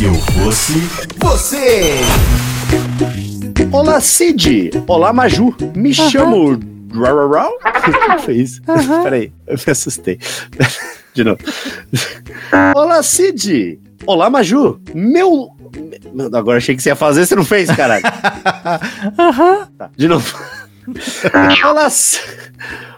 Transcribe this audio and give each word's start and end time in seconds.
Se 0.00 0.06
eu 0.06 0.14
fosse 0.14 0.72
você. 1.18 1.96
Olá, 3.70 4.00
Cid. 4.00 4.70
Olá, 4.86 5.12
Maju. 5.12 5.54
Me 5.76 5.92
chamo. 5.92 6.58
Rararau? 6.94 7.52
O 7.60 8.16
que 8.16 8.22
foi 8.24 8.34
isso? 8.36 8.62
Peraí, 9.02 9.30
eu 9.46 9.58
me 9.58 9.70
assustei. 9.70 10.18
De 11.12 11.22
novo. 11.22 11.40
Olá, 12.74 13.02
Cid. 13.02 13.78
Olá, 14.06 14.30
Maju. 14.30 14.80
Meu. 14.94 15.50
Agora 16.32 16.56
achei 16.56 16.74
que 16.74 16.82
você 16.82 16.88
ia 16.88 16.96
fazer, 16.96 17.26
você 17.26 17.36
não 17.36 17.44
fez, 17.44 17.70
caralho. 17.70 18.02
Tá, 19.76 19.90
de 19.94 20.08
novo. 20.08 20.34
Olá, 21.64 21.88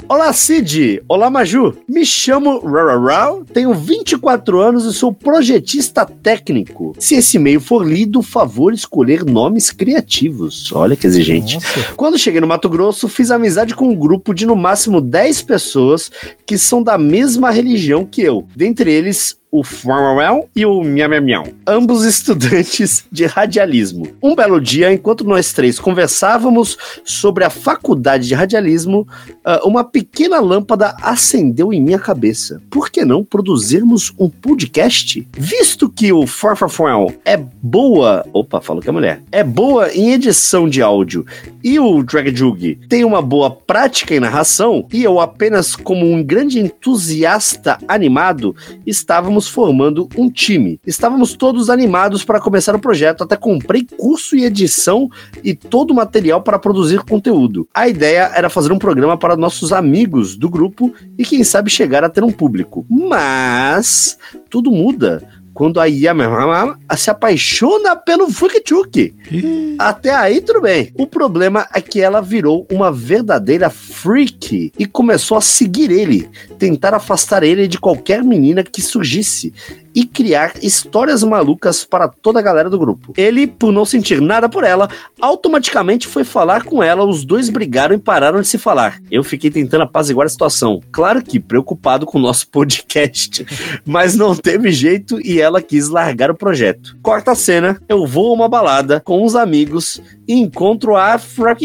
Olá, 0.09 0.33
Cid. 0.33 1.03
Olá, 1.09 1.31
Maju. 1.31 1.77
Me 1.89 2.05
chamo 2.05 2.59
Rararau, 2.61 3.45
tenho 3.45 3.73
24 3.73 4.61
anos 4.61 4.85
e 4.85 4.93
sou 4.93 5.13
projetista 5.13 6.05
técnico. 6.05 6.95
Se 6.99 7.15
esse 7.15 7.37
e-mail 7.37 7.61
for 7.61 7.87
lido, 7.87 8.23
favor 8.23 8.75
escolher 8.75 9.25
nomes 9.25 9.71
criativos. 9.71 10.73
Olha 10.73 10.97
que 10.97 11.07
exigente. 11.07 11.55
Nossa. 11.55 11.95
Quando 11.97 12.19
cheguei 12.19 12.41
no 12.41 12.47
Mato 12.47 12.69
Grosso, 12.69 13.09
fiz 13.09 13.31
amizade 13.31 13.75
com 13.75 13.89
um 13.89 13.95
grupo 13.95 14.35
de 14.35 14.45
no 14.45 14.57
máximo 14.57 15.01
10 15.01 15.43
pessoas 15.43 16.11
que 16.45 16.59
são 16.59 16.83
da 16.83 16.99
mesma 16.99 17.51
religião 17.51 18.05
que 18.05 18.23
eu. 18.23 18.47
Dentre 18.55 18.93
eles, 18.93 19.37
o 19.53 19.63
Farewell 19.63 20.49
e 20.57 20.65
o 20.65 20.83
Miau, 20.83 21.47
ambos 21.67 22.05
estudantes 22.07 23.05
de 23.13 23.27
radialismo. 23.27 24.09
Um 24.23 24.35
belo 24.35 24.59
dia, 24.59 24.91
enquanto 24.91 25.25
nós 25.25 25.53
três 25.53 25.79
conversávamos 25.79 26.79
sobre 27.05 27.45
a 27.45 27.51
faculdade 27.51 28.27
de 28.27 28.35
radialismo, 28.35 29.07
ah, 29.45 29.61
uma 29.63 29.85
pequena 29.85 30.41
lâmpada 30.41 30.97
acendeu 31.03 31.71
em 31.71 31.83
minha 31.83 31.99
cabeça. 31.99 32.63
Por 32.71 32.91
que 32.91 33.05
não 33.05 33.23
produzirmos 33.23 34.11
um 34.19 34.31
podcast? 34.31 35.29
Visto 35.37 35.91
que 35.91 36.11
o 36.15 36.27
Farfafel 36.27 37.13
é 37.23 37.37
boa. 37.37 38.25
Opa, 38.33 38.63
falou 38.63 38.83
que 38.83 38.89
é 38.89 38.93
mulher. 38.93 39.23
É 39.31 39.45
boa 39.45 39.93
em 39.93 40.13
edição 40.13 40.67
de 40.67 40.81
áudio 40.81 41.27
e 41.63 41.79
o 41.79 42.03
Drag 42.03 42.35
Jug 42.35 42.81
tem 42.89 43.05
uma 43.05 43.21
boa 43.21 43.51
prática 43.51 44.15
em 44.15 44.21
narração, 44.21 44.87
e 44.93 45.05
eu 45.05 45.21
apenas 45.21 45.77
como 45.77 46.05
um 46.05 46.23
grande 46.23 46.59
entusiasta 46.59 47.79
animado, 47.87 48.57
estávamos 48.87 49.42
formando 49.49 50.09
um 50.17 50.31
time. 50.31 50.81
Estávamos 50.87 51.35
todos 51.35 51.71
animados 51.71 52.25
para 52.25 52.41
começar 52.41 52.75
o 52.75 52.81
projeto, 52.81 53.25
até 53.25 53.37
comprei 53.37 53.87
curso 53.97 54.37
e 54.37 54.45
edição 54.45 55.09
e 55.43 55.55
todo 55.55 55.91
o 55.91 55.95
material 55.95 56.43
para 56.43 56.59
produzir 56.59 57.01
conteúdo. 57.01 57.69
A 57.75 57.89
ideia 57.89 58.31
era 58.35 58.51
fazer 58.51 58.73
um 58.73 58.79
programa 58.79 59.17
para 59.17 59.37
nossos 59.37 59.73
amigos 59.73 60.37
do 60.37 60.49
grupo 60.49 60.93
e 61.19 61.25
quem 61.25 61.45
sabe 61.45 61.71
chegar 61.71 62.05
a 62.05 62.09
ter 62.09 62.25
um 62.25 62.33
público. 62.33 62.87
Mas 62.89 64.19
tudo 64.49 64.71
muda 64.71 65.23
quando 65.55 65.81
a 65.81 65.87
Yamamama 65.87 66.79
se 66.97 67.11
apaixona 67.11 67.97
pelo 67.97 68.31
Fukchuk. 68.31 69.15
Ih, 69.31 69.77
Até 69.79 70.15
aí 70.15 70.41
tudo 70.41 70.63
bem. 70.63 70.93
O 70.97 71.07
problema 71.07 71.67
é 71.75 71.81
que 71.81 72.01
ela 72.01 72.21
virou 72.21 72.67
uma 72.71 72.91
verdadeira 72.93 73.71
freak 73.71 74.73
e 74.79 74.87
começou 74.87 75.37
a 75.37 75.41
seguir 75.41 75.91
ele, 75.91 76.29
tentar 76.59 76.95
afastar 76.95 77.43
ele 77.43 77.67
de 77.67 77.79
qualquer 77.79 78.23
menina 78.23 78.63
que 78.63 78.81
surgisse 78.81 79.53
e 79.95 80.05
criar 80.05 80.55
histórias 80.63 81.23
malucas 81.23 81.85
para 81.85 82.09
toda 82.09 82.39
a 82.39 82.43
galera 82.43 82.71
do 82.71 82.79
grupo. 82.79 83.13
Ele, 83.17 83.47
por 83.47 83.73
não 83.73 83.85
sentir 83.85 84.21
nada 84.21 84.49
por 84.49 84.65
ela, 84.65 84.89
automaticamente 85.21 86.07
foi 86.07 86.25
falar 86.25 86.65
com 86.65 86.83
ela, 86.83 87.05
os 87.05 87.25
dois 87.25 87.49
brigaram 87.49 87.95
e 87.95 87.99
pararam 87.99 88.41
de 88.41 88.49
se 88.49 88.59
falar. 88.59 89.01
Eu 89.11 89.23
fiquei 89.23 89.51
tentando 89.51 89.83
apaziguar 89.83 90.27
a 90.27 90.31
situação, 90.31 90.81
claro 90.91 91.23
que 91.23 91.41
preocupado 91.41 92.07
com 92.07 92.19
o 92.19 92.23
nosso 92.23 92.49
podcast, 92.49 93.47
mas 93.85 94.15
não 94.15 94.35
teve 94.35 94.71
jeito 94.71 95.21
e 95.21 95.41
ela 95.41 95.63
quis 95.63 95.89
largar 95.89 96.31
o 96.31 96.37
projeto. 96.37 96.97
Corta 97.03 97.33
a 97.33 97.37
cena, 97.37 97.81
eu 97.89 98.07
vou 98.07 98.31
a 98.31 98.35
uma 98.35 98.49
balada 98.49 99.01
com 99.01 99.25
uns 99.25 99.35
amigos 99.35 100.01
e 100.27 100.35
encontro 100.35 100.97
a 100.97 101.21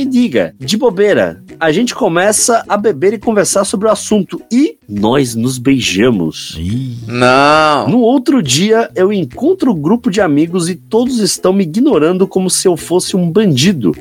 Diga 0.08 0.54
de 0.60 0.78
bobeira. 0.78 1.44
A 1.60 1.72
gente 1.72 1.96
começa 1.96 2.64
a 2.68 2.78
beber 2.78 3.14
e 3.14 3.20
conversar 3.20 3.66
sobre 3.66 3.88
o 3.88 3.92
assunto 3.92 4.42
e 4.52 4.77
nós 4.88 5.36
nos 5.36 5.58
beijamos. 5.58 6.56
ih. 6.58 6.98
Não. 7.08 7.90
No 7.90 8.00
outro 8.00 8.42
dia, 8.42 8.90
eu 8.96 9.12
encontro 9.12 9.72
o 9.72 9.76
grupo 9.76 10.10
de 10.10 10.22
amigos 10.22 10.70
e 10.70 10.76
todos 10.76 11.20
estão 11.20 11.52
me 11.52 11.64
ignorando 11.64 12.26
como 12.28 12.50
se 12.50 12.68
eu 12.68 12.78
fosse 12.78 13.16
um 13.16 13.30
bandido. 13.30 13.94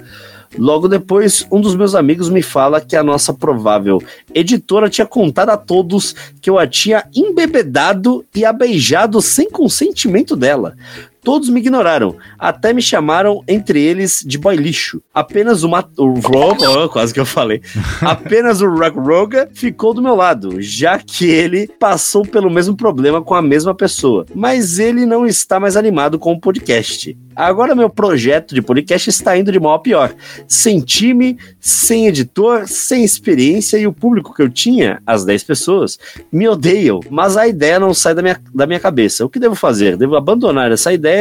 Logo 0.56 0.88
depois, 0.88 1.46
um 1.50 1.60
dos 1.60 1.74
meus 1.74 1.94
amigos 1.94 2.30
me 2.30 2.40
fala 2.40 2.80
que 2.80 2.96
a 2.96 3.02
nossa 3.02 3.34
provável 3.34 4.00
editora 4.32 4.88
tinha 4.88 5.06
contado 5.06 5.50
a 5.50 5.56
todos 5.56 6.14
que 6.40 6.48
eu 6.48 6.58
a 6.58 6.66
tinha 6.66 7.04
embebedado 7.14 8.24
e 8.34 8.44
a 8.44 8.52
beijado 8.52 9.20
sem 9.20 9.50
consentimento 9.50 10.36
dela. 10.36 10.76
Todos 11.26 11.48
me 11.48 11.58
ignoraram, 11.58 12.14
até 12.38 12.72
me 12.72 12.80
chamaram, 12.80 13.42
entre 13.48 13.82
eles, 13.82 14.22
de 14.24 14.38
boy 14.38 14.54
lixo. 14.54 15.02
Apenas 15.12 15.64
o, 15.64 15.68
Mat- 15.68 15.90
o 15.98 16.20
Ro- 16.20 16.56
oh, 16.84 16.88
quase 16.88 17.12
que 17.12 17.18
eu 17.18 17.26
falei. 17.26 17.60
Apenas 18.00 18.60
o 18.60 18.68
Rock 18.68 18.96
Roga 18.96 19.48
ficou 19.52 19.92
do 19.92 20.00
meu 20.00 20.14
lado, 20.14 20.62
já 20.62 21.00
que 21.00 21.26
ele 21.28 21.66
passou 21.80 22.24
pelo 22.24 22.48
mesmo 22.48 22.76
problema 22.76 23.20
com 23.20 23.34
a 23.34 23.42
mesma 23.42 23.74
pessoa. 23.74 24.24
Mas 24.32 24.78
ele 24.78 25.04
não 25.04 25.26
está 25.26 25.58
mais 25.58 25.76
animado 25.76 26.16
com 26.16 26.32
o 26.32 26.40
podcast. 26.40 27.18
Agora 27.34 27.74
meu 27.74 27.90
projeto 27.90 28.54
de 28.54 28.62
podcast 28.62 29.10
está 29.10 29.36
indo 29.36 29.50
de 29.52 29.58
mal 29.60 29.74
a 29.74 29.78
pior. 29.80 30.14
Sem 30.46 30.80
time, 30.80 31.36
sem 31.60 32.06
editor, 32.06 32.66
sem 32.68 33.04
experiência 33.04 33.76
e 33.76 33.86
o 33.86 33.92
público 33.92 34.32
que 34.32 34.40
eu 34.42 34.48
tinha, 34.48 35.02
as 35.04 35.24
10 35.24 35.42
pessoas, 35.44 35.98
me 36.32 36.48
odeiam. 36.48 37.00
Mas 37.10 37.36
a 37.36 37.46
ideia 37.48 37.80
não 37.80 37.92
sai 37.92 38.14
da 38.14 38.22
minha, 38.22 38.40
da 38.54 38.66
minha 38.66 38.80
cabeça. 38.80 39.24
O 39.24 39.28
que 39.28 39.38
devo 39.40 39.54
fazer? 39.56 39.96
Devo 39.98 40.16
abandonar 40.16 40.70
essa 40.72 40.92
ideia, 40.94 41.15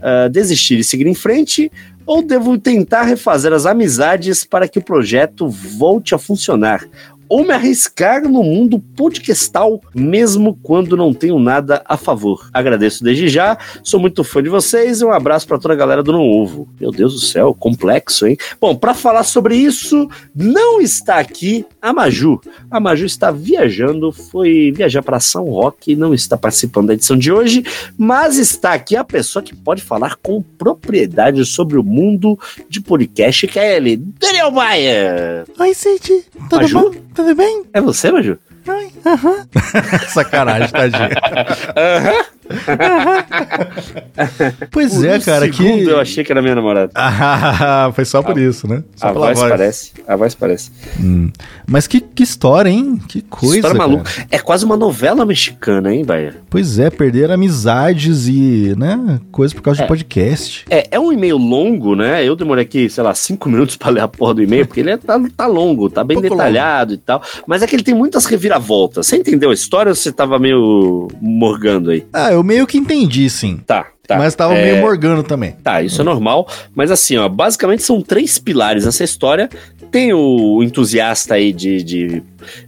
ah, 0.00 0.28
desistir 0.28 0.78
e 0.78 0.84
seguir 0.84 1.06
em 1.06 1.14
frente? 1.14 1.70
Ou 2.06 2.22
devo 2.22 2.58
tentar 2.58 3.02
refazer 3.02 3.52
as 3.52 3.64
amizades 3.64 4.44
para 4.44 4.68
que 4.68 4.78
o 4.78 4.84
projeto 4.84 5.48
volte 5.48 6.14
a 6.14 6.18
funcionar? 6.18 6.86
Ou 7.28 7.44
me 7.44 7.52
arriscar 7.52 8.22
no 8.22 8.42
mundo 8.42 8.78
podcastal, 8.78 9.80
mesmo 9.94 10.58
quando 10.62 10.96
não 10.96 11.12
tenho 11.12 11.38
nada 11.38 11.82
a 11.84 11.96
favor. 11.96 12.48
Agradeço 12.52 13.02
desde 13.02 13.28
já, 13.28 13.58
sou 13.82 13.98
muito 13.98 14.22
fã 14.22 14.42
de 14.42 14.48
vocês 14.48 15.00
e 15.00 15.04
um 15.04 15.12
abraço 15.12 15.46
para 15.46 15.58
toda 15.58 15.74
a 15.74 15.76
galera 15.76 16.02
do 16.02 16.12
Não 16.12 16.22
Ovo. 16.22 16.68
Meu 16.80 16.90
Deus 16.90 17.14
do 17.14 17.20
céu, 17.20 17.54
complexo, 17.54 18.26
hein? 18.26 18.36
Bom, 18.60 18.74
para 18.74 18.94
falar 18.94 19.24
sobre 19.24 19.56
isso, 19.56 20.08
não 20.34 20.80
está 20.80 21.18
aqui 21.18 21.64
a 21.80 21.92
Maju. 21.92 22.40
A 22.70 22.78
Maju 22.78 23.06
está 23.06 23.30
viajando, 23.30 24.12
foi 24.12 24.72
viajar 24.72 25.02
para 25.02 25.20
São 25.20 25.44
Roque 25.44 25.92
e 25.92 25.96
não 25.96 26.14
está 26.14 26.36
participando 26.36 26.88
da 26.88 26.94
edição 26.94 27.16
de 27.16 27.32
hoje, 27.32 27.64
mas 27.96 28.38
está 28.38 28.72
aqui 28.72 28.96
a 28.96 29.04
pessoa 29.04 29.42
que 29.42 29.54
pode 29.54 29.82
falar 29.82 30.16
com 30.16 30.42
propriedade 30.42 31.44
sobre 31.44 31.78
o 31.78 31.82
mundo 31.82 32.38
de 32.68 32.80
podcast, 32.80 33.46
que 33.46 33.58
é 33.58 33.76
ele, 33.76 33.96
Daniel 33.96 34.50
Maia. 34.50 35.44
Oi, 35.58 35.74
Cid. 35.74 36.24
Tudo 36.48 36.62
Maju? 36.62 36.74
bom? 36.74 36.94
Tudo 37.24 37.36
bem? 37.36 37.64
É 37.72 37.80
você, 37.80 38.12
Maju? 38.12 38.38
Oi. 38.68 38.92
Aham. 39.06 39.48
Sacanagem, 40.12 40.68
tadinho. 40.68 41.08
pois 44.70 44.94
Por 44.94 45.06
é, 45.06 45.16
um 45.16 45.20
cara, 45.20 45.48
que. 45.48 45.56
segundo 45.56 45.90
eu 45.90 46.00
achei 46.00 46.24
que 46.24 46.32
era 46.32 46.42
minha 46.42 46.54
namorada. 46.54 46.92
Ah, 46.96 47.90
foi 47.94 48.04
só 48.04 48.22
por 48.22 48.38
isso, 48.38 48.66
né? 48.68 48.82
Só 48.96 49.08
A 49.08 49.12
pela 49.12 49.26
voz, 49.34 49.48
parece. 49.48 49.92
A 50.06 50.16
voz 50.16 50.34
parece. 50.34 50.70
Hum. 51.00 51.30
Mas 51.66 51.86
que, 51.86 52.00
que 52.00 52.22
história, 52.22 52.68
hein? 52.68 52.98
Que 53.08 53.22
coisa. 53.22 53.56
História 53.56 53.76
cara. 53.76 53.88
maluca. 53.88 54.10
É 54.30 54.38
quase 54.38 54.64
uma 54.64 54.76
novela 54.76 55.24
mexicana, 55.24 55.94
hein, 55.94 56.04
Baia? 56.04 56.36
Pois 56.50 56.78
é, 56.78 56.90
perder 56.90 57.30
amizades 57.30 58.26
e, 58.28 58.74
né, 58.76 59.20
coisa 59.30 59.54
por 59.54 59.62
causa 59.62 59.80
É. 59.80 59.82
de 59.82 59.88
podcast. 59.88 60.64
É, 60.68 60.88
é 60.92 61.00
um 61.00 61.12
e-mail 61.12 61.36
longo, 61.38 61.94
né? 61.94 62.26
Eu 62.26 62.34
demorei 62.36 62.64
aqui, 62.64 62.88
sei 62.90 63.02
lá, 63.04 63.14
cinco 63.14 63.48
minutos 63.48 63.76
pra 63.76 63.90
ler 63.90 64.00
a 64.00 64.08
porra 64.08 64.34
do 64.34 64.42
e-mail, 64.42 64.66
porque 64.66 64.80
ele 64.80 64.90
é, 64.90 64.96
tá, 64.96 65.20
tá 65.36 65.46
longo, 65.46 65.88
tá 65.88 66.02
bem 66.04 66.16
Pouco 66.20 66.28
detalhado 66.30 66.94
e 66.94 66.98
tal. 66.98 67.22
Mas 67.46 67.62
é 67.62 67.66
que 67.66 67.74
ele 67.76 67.82
tem 67.84 67.94
muitas 67.94 68.26
reviravoltas. 68.26 69.06
Você 69.06 69.16
entendeu 69.16 69.50
a 69.50 69.54
história 69.54 69.90
ou 69.90 69.94
você 69.94 70.12
tava 70.12 70.38
meio 70.38 71.08
morgando 71.20 71.90
aí? 71.90 72.04
Ah, 72.12 72.32
eu 72.34 72.42
meio 72.42 72.66
que 72.66 72.76
entendi, 72.78 73.28
sim. 73.30 73.58
Tá, 73.66 73.86
tá. 74.06 74.16
mas 74.16 74.34
tava 74.34 74.54
É, 74.54 74.72
meio 74.72 74.82
morgano 74.82 75.22
também. 75.22 75.52
Tá, 75.62 75.82
isso 75.82 76.00
é 76.00 76.04
normal. 76.04 76.48
Mas 76.74 76.90
assim, 76.90 77.16
ó, 77.16 77.28
basicamente 77.28 77.82
são 77.82 78.00
três 78.02 78.38
pilares 78.38 78.84
nessa 78.84 79.04
história. 79.04 79.48
Tem 79.90 80.12
o 80.12 80.62
entusiasta 80.62 81.34
aí 81.34 81.52
de, 81.52 81.82
de, 81.82 82.22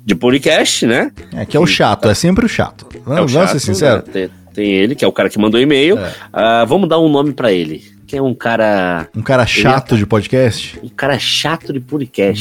de 0.04 0.14
podcast, 0.14 0.86
né? 0.86 1.10
É 1.34 1.44
que 1.44 1.56
é 1.56 1.60
o 1.60 1.66
chato, 1.66 2.08
é 2.08 2.14
sempre 2.14 2.46
o 2.46 2.48
chato. 2.48 2.86
É 3.06 3.20
o 3.20 3.28
chato, 3.28 3.50
ser 3.50 3.60
sinceros. 3.60 4.04
né? 4.06 4.12
Tem, 4.12 4.30
tem 4.54 4.72
ele, 4.72 4.94
que 4.94 5.04
é 5.04 5.08
o 5.08 5.12
cara 5.12 5.28
que 5.28 5.38
mandou 5.38 5.60
e-mail. 5.60 5.98
É. 5.98 6.12
Ah, 6.32 6.64
vamos 6.64 6.88
dar 6.88 6.98
um 7.00 7.08
nome 7.08 7.32
pra 7.32 7.52
ele. 7.52 7.84
Que 8.06 8.16
é 8.16 8.22
um 8.22 8.32
cara. 8.32 9.08
Um 9.16 9.22
cara 9.22 9.44
chato 9.44 9.96
de 9.96 10.06
podcast. 10.06 10.78
Um 10.82 10.88
cara 10.88 11.18
chato 11.18 11.72
de 11.72 11.80
podcast. 11.80 12.40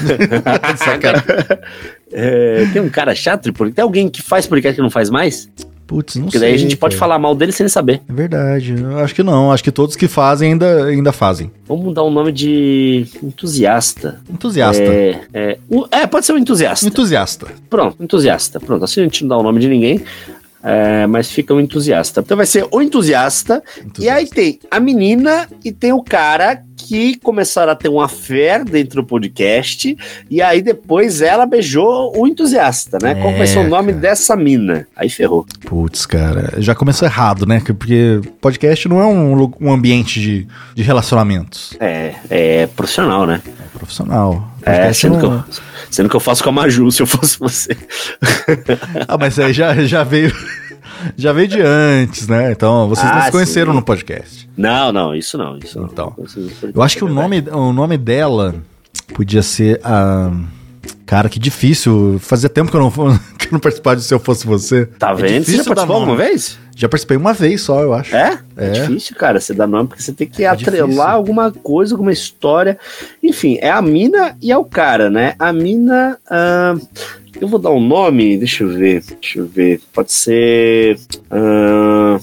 É, 2.12 2.66
tem 2.72 2.82
um 2.82 2.88
cara 2.88 3.14
chato 3.14 3.44
de 3.44 3.52
podcast. 3.52 3.76
Tem 3.76 3.82
alguém 3.84 4.08
que 4.08 4.20
faz 4.20 4.44
podcast 4.44 4.74
que 4.74 4.82
não 4.82 4.90
faz 4.90 5.08
mais? 5.08 5.48
Putz, 5.90 6.14
não 6.14 6.26
Porque 6.26 6.38
sei. 6.38 6.46
daí 6.50 6.54
a 6.54 6.56
gente 6.58 6.76
pode 6.76 6.94
cara. 6.94 7.00
falar 7.00 7.18
mal 7.18 7.34
dele 7.34 7.50
sem 7.50 7.64
ele 7.64 7.68
saber. 7.68 8.00
É 8.08 8.12
verdade. 8.12 8.76
Eu 8.80 8.98
acho 9.00 9.12
que 9.12 9.24
não. 9.24 9.50
Acho 9.50 9.64
que 9.64 9.72
todos 9.72 9.96
que 9.96 10.06
fazem 10.06 10.52
ainda, 10.52 10.84
ainda 10.84 11.10
fazem. 11.10 11.50
Vamos 11.66 11.92
dar 11.92 12.04
um 12.04 12.10
nome 12.12 12.30
de 12.30 13.06
entusiasta. 13.20 14.20
Entusiasta. 14.32 14.80
É, 14.84 15.20
é, 15.34 15.58
o- 15.68 15.86
é, 15.90 16.06
pode 16.06 16.26
ser 16.26 16.32
um 16.32 16.38
entusiasta. 16.38 16.86
Entusiasta. 16.86 17.48
Pronto, 17.68 18.00
entusiasta. 18.00 18.60
Pronto, 18.60 18.84
assim 18.84 19.00
a 19.00 19.02
gente 19.02 19.22
não 19.22 19.30
dá 19.30 19.38
o 19.38 19.42
nome 19.42 19.58
de 19.58 19.66
ninguém. 19.68 20.00
É, 20.62 21.06
mas 21.08 21.28
fica 21.30 21.52
o 21.54 21.60
entusiasta. 21.60 22.20
Então 22.20 22.36
vai 22.36 22.44
ser 22.46 22.66
o 22.70 22.80
entusiasta, 22.82 23.60
e 23.98 24.08
aí 24.10 24.28
tem 24.28 24.60
a 24.70 24.78
menina 24.78 25.48
e 25.64 25.72
tem 25.72 25.90
o 25.92 26.02
cara 26.04 26.62
que 26.90 27.16
começaram 27.20 27.70
a 27.70 27.76
ter 27.76 27.88
uma 27.88 28.08
fé 28.08 28.64
dentro 28.64 29.00
do 29.00 29.06
podcast, 29.06 29.96
e 30.28 30.42
aí 30.42 30.60
depois 30.60 31.22
ela 31.22 31.46
beijou 31.46 32.12
o 32.18 32.26
entusiasta, 32.26 32.98
né? 33.00 33.14
Qual 33.14 33.32
vai 33.32 33.46
ser 33.46 33.58
o 33.58 33.62
É, 33.62 33.68
nome 33.68 33.92
cara. 33.92 34.00
dessa 34.00 34.34
mina? 34.34 34.88
Aí 34.96 35.08
ferrou. 35.08 35.46
Putz, 35.66 36.04
cara, 36.04 36.54
já 36.58 36.74
começou 36.74 37.06
errado, 37.06 37.46
né? 37.46 37.62
Porque 37.64 38.20
podcast 38.40 38.88
não 38.88 39.00
é 39.00 39.06
um, 39.06 39.52
um 39.60 39.72
ambiente 39.72 40.20
de, 40.20 40.48
de 40.74 40.82
relacionamentos. 40.82 41.76
É, 41.78 42.12
é 42.28 42.66
profissional, 42.66 43.24
né? 43.24 43.40
É 43.46 43.78
profissional. 43.78 44.48
É, 44.62 44.92
sendo 44.92 45.16
que, 45.18 45.22
não- 45.22 45.34
eu, 45.34 45.44
sendo 45.92 46.08
que 46.08 46.16
eu 46.16 46.20
faço 46.20 46.42
com 46.42 46.48
a 46.48 46.52
Maju, 46.52 46.90
se 46.90 47.00
eu 47.02 47.06
fosse 47.06 47.38
você. 47.38 47.70
Ah, 49.06 49.16
mas 49.16 49.38
aí 49.38 49.52
já, 49.52 49.74
já 49.84 50.02
veio. 50.02 50.34
Já 51.16 51.32
veio 51.32 51.48
de 51.48 51.58
antes, 51.62 52.28
né? 52.28 52.52
Então, 52.52 52.86
vocês 52.86 53.06
não 53.10 53.16
Ah, 53.16 53.22
se 53.22 53.30
conheceram 53.30 53.72
sim. 53.72 53.78
no 53.78 53.82
podcast. 53.82 54.49
Não, 54.56 54.92
não, 54.92 55.14
isso 55.14 55.38
não, 55.38 55.56
isso 55.58 55.78
não. 55.78 55.86
Então, 55.86 56.14
Isso- 56.24 56.48
Eu 56.74 56.82
acho 56.82 56.96
que 56.96 57.04
o 57.04 57.08
nome, 57.08 57.42
o 57.52 57.72
nome 57.72 57.96
dela 57.96 58.54
podia 59.14 59.42
ser 59.42 59.80
a. 59.84 60.30
Cara, 61.06 61.28
que 61.28 61.38
difícil. 61.38 62.18
Fazia 62.20 62.48
tempo 62.48 62.70
que 62.70 62.76
eu 62.76 62.80
não, 62.80 62.90
que 63.38 63.46
eu 63.46 63.52
não 63.52 63.58
participava 63.60 63.96
de 63.96 64.02
Se 64.04 64.14
Eu 64.14 64.20
Fosse 64.20 64.46
Você. 64.46 64.86
Tá 64.86 65.10
É 65.10 65.14
vendo? 65.14 65.26
Você 65.28 65.38
difícil 65.52 65.56
já 65.56 65.62
dar 65.62 65.74
participou 65.74 65.96
alguma 65.96 66.16
vez? 66.16 66.58
Já 66.76 66.88
participei 66.88 67.16
uma 67.16 67.32
vez 67.34 67.60
só, 67.60 67.82
eu 67.82 67.92
acho. 67.92 68.14
É? 68.16 68.38
É, 68.56 68.66
É. 68.68 68.70
difícil, 68.70 69.14
cara, 69.16 69.38
você 69.40 69.52
dá 69.52 69.66
nome 69.66 69.88
porque 69.88 70.02
você 70.02 70.12
tem 70.12 70.26
que 70.26 70.42
É 70.44 70.46
atrelar 70.46 70.86
difícil. 70.86 71.02
alguma 71.02 71.50
coisa, 71.52 71.94
alguma 71.94 72.12
história. 72.12 72.78
Enfim, 73.22 73.58
é 73.60 73.70
a 73.70 73.82
mina 73.82 74.36
e 74.40 74.50
é 74.52 74.56
o 74.56 74.64
cara, 74.64 75.10
né? 75.10 75.34
A 75.38 75.52
mina. 75.52 76.16
ah, 76.30 76.74
eu 77.40 77.48
vou 77.48 77.58
dar 77.58 77.70
um 77.70 77.80
nome, 77.86 78.38
deixa 78.38 78.64
eu 78.64 78.70
ver. 78.70 79.02
Deixa 79.20 79.40
eu 79.40 79.46
ver. 79.46 79.80
Pode 79.92 80.12
ser. 80.12 80.98
ah, 81.30 82.18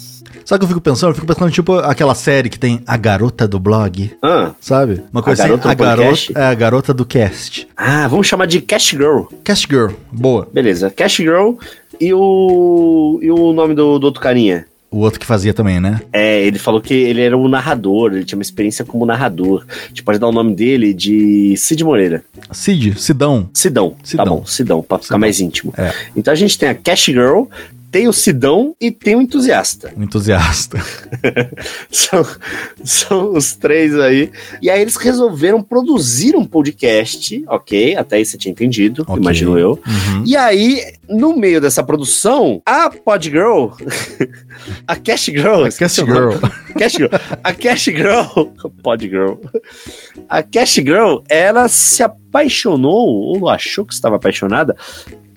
Sabe 0.48 0.56
o 0.56 0.60
que 0.60 0.64
eu 0.64 0.70
fico 0.70 0.80
pensando? 0.80 1.10
Eu 1.10 1.14
fico 1.16 1.28
pensando, 1.28 1.52
tipo, 1.52 1.74
aquela 1.74 2.16
série 2.16 2.50
que 2.50 2.58
tem 2.58 2.80
A 2.88 2.96
Garota 2.96 3.46
do 3.46 3.60
Blog, 3.60 4.14
ah, 4.24 4.54
sabe? 4.62 5.04
Uma 5.12 5.22
coisa 5.22 5.44
Garota 5.44 5.68
assim, 5.68 5.76
do 5.76 5.84
a 5.84 5.86
garota, 5.86 6.34
é 6.36 6.42
a 6.42 6.54
garota 6.54 6.94
do 6.94 7.06
cast. 7.06 7.68
ah, 7.76 8.08
vamos 8.08 8.28
chamar 8.28 8.46
de 8.46 8.62
Cash 8.62 8.92
Girl. 8.92 9.24
Cast 9.44 9.68
Girl, 9.70 9.92
boa. 10.10 10.48
Beleza, 10.54 10.90
Cash 10.90 11.18
Girl 11.18 11.56
e 12.00 12.14
o. 12.14 13.20
E 13.22 13.30
o 13.30 13.52
nome 13.52 13.76
do, 13.76 14.00
do 14.00 14.06
outro 14.06 14.22
carinha? 14.22 14.66
O 14.90 15.00
outro 15.00 15.20
que 15.20 15.26
fazia 15.26 15.54
também, 15.54 15.82
né? 15.82 16.00
É, 16.14 16.42
ele 16.46 16.58
falou 16.58 16.80
que 16.80 16.94
ele 16.94 17.22
era 17.22 17.38
um 17.38 17.50
narrador, 17.50 18.14
ele 18.14 18.24
tinha 18.24 18.38
uma 18.38 18.42
experiência 18.42 18.86
como 18.86 19.06
narrador. 19.06 19.66
A 19.68 19.88
gente 19.90 20.02
pode 20.02 20.18
dar 20.18 20.30
o 20.30 20.32
nome 20.32 20.56
dele 20.56 20.94
de 20.94 21.56
Cid 21.58 21.84
Moreira. 21.84 22.24
Cid, 22.54 22.98
Sidão. 22.98 23.50
Sidão, 23.54 23.98
Sidão. 24.02 24.26
tá 24.26 24.32
bom, 24.32 24.46
Sidão, 24.46 24.82
pra 24.82 24.98
ficar 24.98 25.18
mais 25.18 25.42
íntimo. 25.42 25.74
É. 25.78 25.92
Então 26.16 26.32
a 26.32 26.38
gente 26.38 26.58
tem 26.58 26.70
a 26.70 26.74
Cash 26.74 27.08
Girl, 27.08 27.44
tem 27.92 28.08
o 28.08 28.14
Sidão 28.14 28.76
e 28.80 28.92
tem 28.92 29.16
o 29.16 29.22
entusiasta. 29.22 29.94
Um 29.96 30.04
entusiasta. 30.04 30.78
São, 31.90 32.26
são 32.84 33.34
os 33.34 33.54
três 33.54 33.98
aí. 33.98 34.32
E 34.62 34.70
aí 34.70 34.82
eles 34.82 34.96
resolveram 34.98 35.62
produzir 35.62 36.36
um 36.36 36.46
podcast, 36.46 37.44
ok? 37.48 37.96
Até 37.96 38.18
aí 38.18 38.26
você 38.26 38.38
tinha 38.38 38.52
entendido, 38.52 39.04
Ok. 39.08 39.16
imagino 39.18 39.58
eu. 39.58 39.80
Uhum. 39.88 40.24
E 40.26 40.36
aí, 40.36 40.82
no 41.08 41.36
meio 41.36 41.60
dessa 41.62 41.84
produção, 41.84 42.62
a 42.66 42.90
Podgirl, 42.90 43.70
a 44.88 44.96
Cash 44.96 45.26
Girl, 45.26 45.64
A 45.66 46.02
o 46.02 46.06
nome. 46.06 46.32
Girl. 46.32 46.50
Cash 46.78 46.94
Girl. 46.94 47.16
A 47.44 47.54
Cash 47.54 47.86
Girl. 47.86 48.44
Pod 48.84 49.08
Girl. 49.08 49.34
A 50.30 50.44
Cash 50.44 50.76
Girl, 50.76 51.20
ela 51.30 51.68
se 51.68 52.04
apaixonou, 52.04 53.08
ou 53.08 53.50
achou 53.50 53.86
que 53.86 53.94
estava 53.94 54.18
apaixonada, 54.18 54.76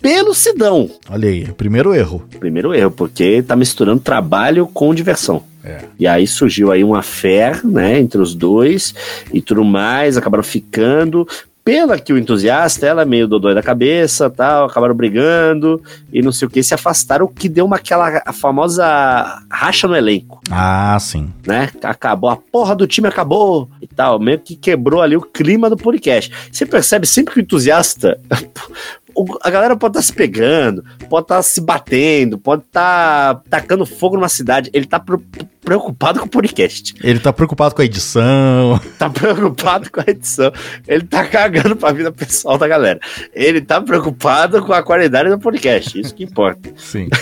pelo 0.00 0.34
Sidão. 0.34 0.90
Olha 1.08 1.28
aí, 1.28 1.46
primeiro 1.52 1.94
erro. 1.94 2.22
Primeiro 2.38 2.74
erro, 2.74 2.90
porque 2.90 3.42
tá 3.42 3.54
misturando 3.54 4.00
trabalho 4.00 4.66
com 4.66 4.94
diversão. 4.94 5.42
É. 5.62 5.80
E 5.98 6.06
aí 6.06 6.26
surgiu 6.26 6.72
aí 6.72 6.82
uma 6.82 7.02
fé, 7.02 7.60
né, 7.62 7.98
entre 8.00 8.20
os 8.20 8.34
dois 8.34 8.94
e 9.32 9.42
tudo 9.42 9.62
mais, 9.64 10.16
acabaram 10.16 10.42
ficando. 10.42 11.28
Pela 11.62 11.98
que 11.98 12.10
o 12.10 12.16
entusiasta, 12.18 12.86
ela 12.86 13.02
é 13.02 13.04
meio 13.04 13.28
dodói 13.28 13.54
da 13.54 13.62
cabeça, 13.62 14.30
tal, 14.30 14.64
acabaram 14.64 14.94
brigando 14.94 15.80
e 16.10 16.22
não 16.22 16.32
sei 16.32 16.48
o 16.48 16.50
que, 16.50 16.62
se 16.62 16.72
afastaram, 16.72 17.26
o 17.26 17.28
que 17.28 17.50
deu 17.50 17.66
uma 17.66 17.76
aquela 17.76 18.22
a 18.24 18.32
famosa 18.32 19.42
racha 19.50 19.86
no 19.86 19.94
elenco 19.94 20.40
Ah, 20.50 20.96
sim. 20.98 21.30
né? 21.46 21.68
Acabou, 21.84 22.30
a 22.30 22.36
porra 22.36 22.74
do 22.74 22.86
time 22.86 23.06
acabou 23.08 23.68
e 23.80 23.86
tal, 23.86 24.18
meio 24.18 24.38
que 24.38 24.56
quebrou 24.56 25.02
ali 25.02 25.18
o 25.18 25.20
clima 25.20 25.68
do 25.68 25.76
podcast. 25.76 26.32
Você 26.50 26.64
percebe 26.64 27.06
sempre 27.06 27.34
que 27.34 27.40
o 27.40 27.42
entusiasta, 27.42 28.18
a 29.42 29.50
galera 29.50 29.76
pode 29.76 29.92
estar 29.98 30.02
se 30.02 30.12
pegando, 30.12 30.84
pode 31.08 31.24
estar 31.24 31.42
se 31.42 31.60
batendo, 31.60 32.38
pode 32.38 32.62
estar 32.62 33.42
tacando 33.48 33.84
fogo 33.86 34.16
numa 34.16 34.28
cidade, 34.28 34.70
ele 34.72 34.86
tá 34.86 34.98
pro- 35.00 35.22
preocupado 35.60 36.20
com 36.20 36.26
o 36.26 36.28
podcast, 36.28 36.94
Ele 37.02 37.18
tá 37.18 37.32
preocupado 37.32 37.74
com 37.74 37.82
a 37.82 37.84
edição. 37.84 38.80
tá 38.98 39.10
preocupado 39.10 39.90
com 39.90 40.00
a 40.00 40.04
edição, 40.08 40.52
ele 40.88 41.04
tá 41.04 41.24
cagando 41.26 41.76
pra 41.76 41.92
vida 41.92 42.10
pessoal 42.10 42.58
da 42.58 42.66
galera. 42.66 43.00
Ele 43.34 43.60
tá 43.60 43.80
preocupado 43.80 44.64
com 44.64 44.72
a 44.72 44.82
qualidade 44.82 45.28
do 45.28 45.38
podcast, 45.38 45.98
isso 46.00 46.14
que 46.14 46.24
importa. 46.24 46.70
Sim. 46.76 47.08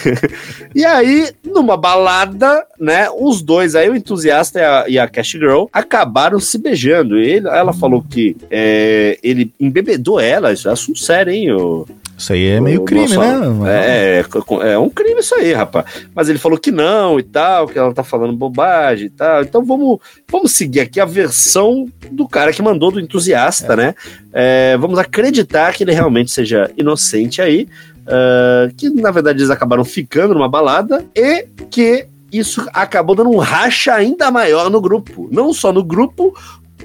E 0.75 0.85
aí, 0.85 1.31
numa 1.45 1.77
balada, 1.77 2.65
né, 2.79 3.09
os 3.19 3.43
dois 3.43 3.75
aí, 3.75 3.89
o 3.89 3.97
entusiasta 3.97 4.61
e 4.61 4.63
a, 4.63 4.85
e 4.89 4.99
a 4.99 5.09
Cash 5.09 5.33
Girl, 5.33 5.65
acabaram 5.73 6.39
se 6.39 6.59
beijando. 6.59 7.17
Ele, 7.17 7.49
ela 7.49 7.73
falou 7.73 8.03
que 8.03 8.37
é, 8.51 9.19
ele 9.23 9.53
embebedou 9.59 10.21
ela, 10.21 10.53
isso 10.53 10.69
é 10.69 10.73
assunto 10.73 10.99
sério, 10.99 11.33
hein? 11.33 11.53
O, 11.53 11.87
Isso 12.19 12.33
aí 12.33 12.49
é 12.49 12.61
meio 12.61 12.83
o 12.83 12.85
crime, 12.85 13.07
nosso- 13.15 13.21
né? 13.21 13.71
É, 13.71 14.25
é, 14.67 14.73
é 14.73 14.79
um 14.79 14.91
crime 14.91 15.21
isso 15.21 15.35
aí, 15.37 15.53
rapaz. 15.53 15.87
Mas 16.15 16.29
ele 16.29 16.39
falou 16.39 16.59
que 16.59 16.73
não 16.73 17.19
e 17.19 17.23
tal, 17.23 17.69
que 17.69 17.79
ela 17.79 17.95
tá 17.95 18.03
falando 18.03 18.33
bobagem 18.33 19.07
e 19.07 19.11
tal. 19.11 19.43
Então 19.43 19.65
vamos, 19.65 20.01
vamos 20.29 20.51
seguir 20.53 20.81
aqui 20.81 20.99
a 21.01 21.05
versão 21.05 21.87
do 22.11 22.27
cara 22.29 22.53
que 22.53 22.61
mandou, 22.61 22.91
do 22.91 22.99
entusiasta, 23.01 23.77
né? 23.77 23.95
É, 24.33 24.77
vamos 24.79 24.99
acreditar 24.99 25.73
que 25.73 25.85
ele 25.85 25.93
realmente 25.93 26.31
seja 26.33 26.69
inocente 26.77 27.41
aí. 27.41 27.69
ah, 28.07 28.69
que 28.77 28.89
na 28.91 29.11
verdade 29.11 29.39
eles 29.39 29.51
acabaram 29.51 29.85
ficando 29.85 30.35
numa 30.35 30.49
balada 30.49 31.05
e 31.15 31.47
que 31.71 32.07
isso 32.33 32.67
acabou 32.73 33.15
dando 33.15 33.31
um 33.31 33.39
racha 33.39 33.95
ainda 33.95 34.31
maior 34.31 34.69
no 34.71 34.81
grupo. 34.81 35.29
Não 35.31 35.53
só 35.53 35.73
no 35.73 35.85
grupo, 35.85 36.35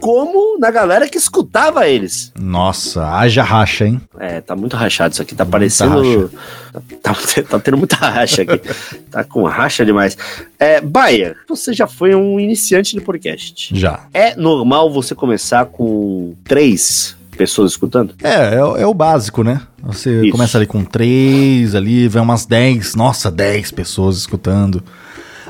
como 0.04 0.58
na 0.60 0.70
galera 0.70 1.08
que 1.08 1.18
escutava 1.18 1.88
eles. 1.88 2.32
Nossa, 2.38 3.08
haja 3.16 3.42
racha, 3.42 3.86
hein? 3.88 4.02
É, 4.20 4.42
tá 4.42 4.54
muito 4.54 4.76
rachado 4.76 5.14
isso 5.14 5.22
aqui, 5.22 5.34
tá 5.34 5.46
Muita 5.46 5.52
parecendo. 5.58 6.30
Tá, 7.04 7.14
tá 7.50 7.60
tendo 7.60 7.78
muita 7.78 7.96
racha 7.98 8.42
aqui. 8.42 8.60
tá 9.12 9.24
com 9.24 9.44
racha 9.44 9.86
demais. 9.86 10.18
É, 10.60 10.82
Baia, 10.82 11.36
você 11.48 11.72
já 11.72 11.86
foi 11.88 12.16
um 12.16 12.40
iniciante 12.40 12.96
de 12.96 13.02
podcast. 13.02 13.70
Já. 13.78 14.08
É 14.14 14.36
normal 14.36 14.92
você 14.92 15.14
começar 15.14 15.66
com 15.68 16.34
três 16.44 17.16
pessoas 17.38 17.72
escutando? 17.72 18.16
É, 18.24 18.56
é, 18.56 18.64
o- 18.64 18.78
é 18.78 18.86
o 18.88 18.94
básico, 18.94 19.44
né? 19.44 19.62
Você 19.84 20.22
Isso. 20.24 20.32
começa 20.32 20.58
ali 20.58 20.66
com 20.68 20.84
três, 20.84 21.76
ali 21.76 22.08
vem 22.08 22.22
umas 22.22 22.46
dez, 22.46 22.96
nossa, 22.96 23.30
dez 23.32 23.70
pessoas 23.72 24.18
escutando. 24.18 24.84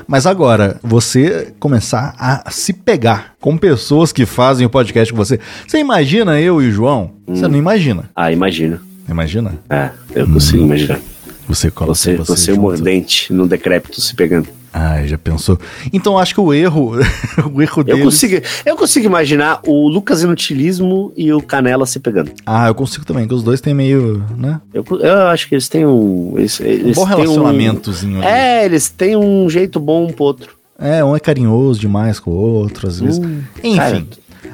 Mas 0.06 0.26
agora, 0.26 0.78
você 0.82 1.52
começar 1.58 2.14
a 2.18 2.50
se 2.50 2.72
pegar 2.72 3.34
com 3.40 3.56
pessoas 3.56 4.12
que 4.12 4.26
fazem 4.26 4.66
o 4.66 4.70
podcast 4.70 5.12
com 5.12 5.16
você. 5.16 5.38
Você 5.66 5.78
imagina 5.78 6.40
eu 6.40 6.60
e 6.62 6.68
o 6.68 6.72
João? 6.72 7.12
Você 7.26 7.48
não 7.48 7.56
imagina. 7.58 8.10
Ah, 8.14 8.30
imagino. 8.30 8.80
Imagina? 9.08 9.54
É, 9.68 9.90
eu 10.14 10.26
consigo 10.26 10.64
imaginar. 10.64 11.00
Você 11.48 11.70
coloca 11.70 11.94
Você, 11.94 12.16
você, 12.16 12.52
o 12.52 12.54
junto. 12.54 12.60
mordente 12.62 13.32
no 13.32 13.46
decrépito 13.46 14.00
se 14.00 14.14
pegando. 14.14 14.48
Ai, 14.76 15.06
já 15.06 15.16
pensou? 15.16 15.56
Então 15.92 16.18
acho 16.18 16.34
que 16.34 16.40
o 16.40 16.52
erro, 16.52 16.96
o 17.52 17.62
erro 17.62 17.80
Eu 17.80 17.84
deles... 17.84 18.02
consigo, 18.02 18.44
eu 18.66 18.76
consigo 18.76 19.06
imaginar 19.06 19.60
o 19.64 19.88
Lucas 19.88 20.24
Inutilismo 20.24 21.12
e 21.16 21.32
o 21.32 21.40
Canela 21.40 21.86
se 21.86 22.00
pegando. 22.00 22.32
Ah, 22.44 22.66
eu 22.66 22.74
consigo 22.74 23.04
também, 23.04 23.28
que 23.28 23.34
os 23.34 23.44
dois 23.44 23.60
têm 23.60 23.72
meio, 23.72 24.24
né? 24.36 24.60
Eu, 24.72 24.84
eu 24.98 25.28
acho 25.28 25.48
que 25.48 25.54
eles 25.54 25.68
têm 25.68 25.86
um. 25.86 26.34
Eles, 26.36 26.58
Um 26.58 26.64
eles 26.64 26.96
bom 26.96 27.06
têm 27.06 27.16
relacionamentozinho 27.16 28.18
ali. 28.18 28.26
É, 28.26 28.64
eles 28.64 28.88
têm 28.88 29.16
um 29.16 29.48
jeito 29.48 29.78
bom 29.78 30.06
um 30.06 30.12
pro 30.12 30.24
outro. 30.24 30.64
É, 30.76 31.04
um 31.04 31.14
é 31.14 31.20
carinhoso 31.20 31.78
demais 31.78 32.18
com 32.18 32.32
o 32.32 32.34
outro, 32.34 32.88
às 32.88 32.98
vezes. 32.98 33.18
Hum, 33.18 33.42
Enfim. 33.62 33.76
cara, 33.76 34.04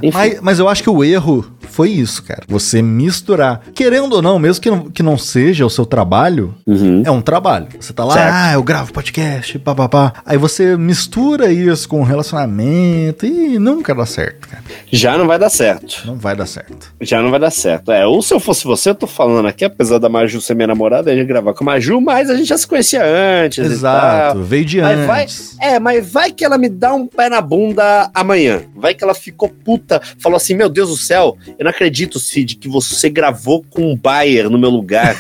enfim. 0.03 0.17
Mas, 0.17 0.41
mas 0.41 0.59
eu 0.59 0.69
acho 0.69 0.83
que 0.83 0.91
o 0.91 1.03
erro 1.05 1.45
foi 1.69 1.91
isso, 1.91 2.23
cara. 2.23 2.43
Você 2.49 2.83
misturar. 2.83 3.61
Querendo 3.75 4.13
ou 4.15 4.23
não, 4.23 4.39
mesmo 4.39 4.61
que 4.63 4.71
não, 4.71 4.91
que 4.91 5.03
não 5.03 5.17
seja 5.17 5.65
o 5.67 5.71
seu 5.71 5.87
trabalho, 5.87 6.55
Uhum. 6.67 7.03
é 7.05 7.11
um 7.11 7.21
trabalho. 7.21 7.67
Você 7.79 7.93
tá 7.93 8.05
lá, 8.05 8.15
Certo. 8.15 8.33
ah, 8.35 8.53
eu 8.55 8.63
gravo 8.63 8.93
podcast, 8.93 9.59
papapá. 9.59 10.13
Aí 10.25 10.37
você 10.39 10.77
mistura 10.77 11.53
isso 11.53 11.89
com 11.89 12.03
relacionamento 12.03 13.27
e 13.27 13.59
nunca 13.59 13.95
dá 13.95 14.07
certo, 14.07 14.49
cara. 14.49 14.63
Já 14.91 15.17
não 15.17 15.27
vai 15.27 15.39
dar 15.39 15.51
certo. 15.51 16.03
Não 16.07 16.17
vai 16.17 16.35
dar 16.37 16.47
certo. 16.47 16.93
Já 17.01 17.23
não 17.23 17.31
vai 17.31 17.41
dar 17.41 17.51
certo. 17.51 17.93
É, 17.93 18.07
ou 18.07 18.23
se 18.23 18.33
eu 18.35 18.41
fosse 18.41 18.65
você, 18.65 18.91
eu 18.91 18.95
tô 18.95 19.07
falando 19.07 19.47
aqui, 19.47 19.65
apesar 19.65 19.99
da 19.99 20.09
Maju 20.09 20.41
ser 20.41 20.55
minha 20.55 20.67
namorada, 20.67 21.11
a 21.11 21.15
gente 21.15 21.27
gravar 21.27 21.55
com 21.55 21.65
a 21.65 21.67
Maju, 21.67 22.01
mas 22.01 22.31
a 22.31 22.37
gente 22.37 22.49
já 22.49 22.59
se 22.59 22.67
conhecia 22.67 23.03
antes. 23.45 23.65
Exato, 23.65 24.43
veio 24.43 24.65
de 24.65 24.81
Mas 24.81 25.07
vai, 25.07 25.23
antes. 25.23 25.57
é, 25.61 25.79
mas 25.79 26.11
vai 26.13 26.33
que 26.33 26.45
ela 26.45 26.59
me 26.59 26.69
dá 26.69 26.95
um 26.95 27.07
pé 27.07 27.29
na 27.29 27.41
bunda 27.41 28.11
amanhã. 28.15 28.63
Vai 28.77 28.95
que 28.95 29.05
ela 29.05 29.15
ficou 29.15 29.49
puta, 29.49 29.90
falou 30.19 30.37
assim: 30.37 30.55
Meu 30.55 30.69
Deus 30.69 30.91
do 30.91 30.97
céu, 30.97 31.37
eu 31.59 31.65
não 31.65 31.71
acredito, 31.71 32.21
Cid, 32.21 32.57
que 32.57 32.69
você 32.69 33.09
gravou 33.09 33.65
com 33.71 33.91
um 33.93 33.97
Bayer 33.97 34.49
no 34.51 34.59
meu 34.59 34.71
lugar. 34.71 35.17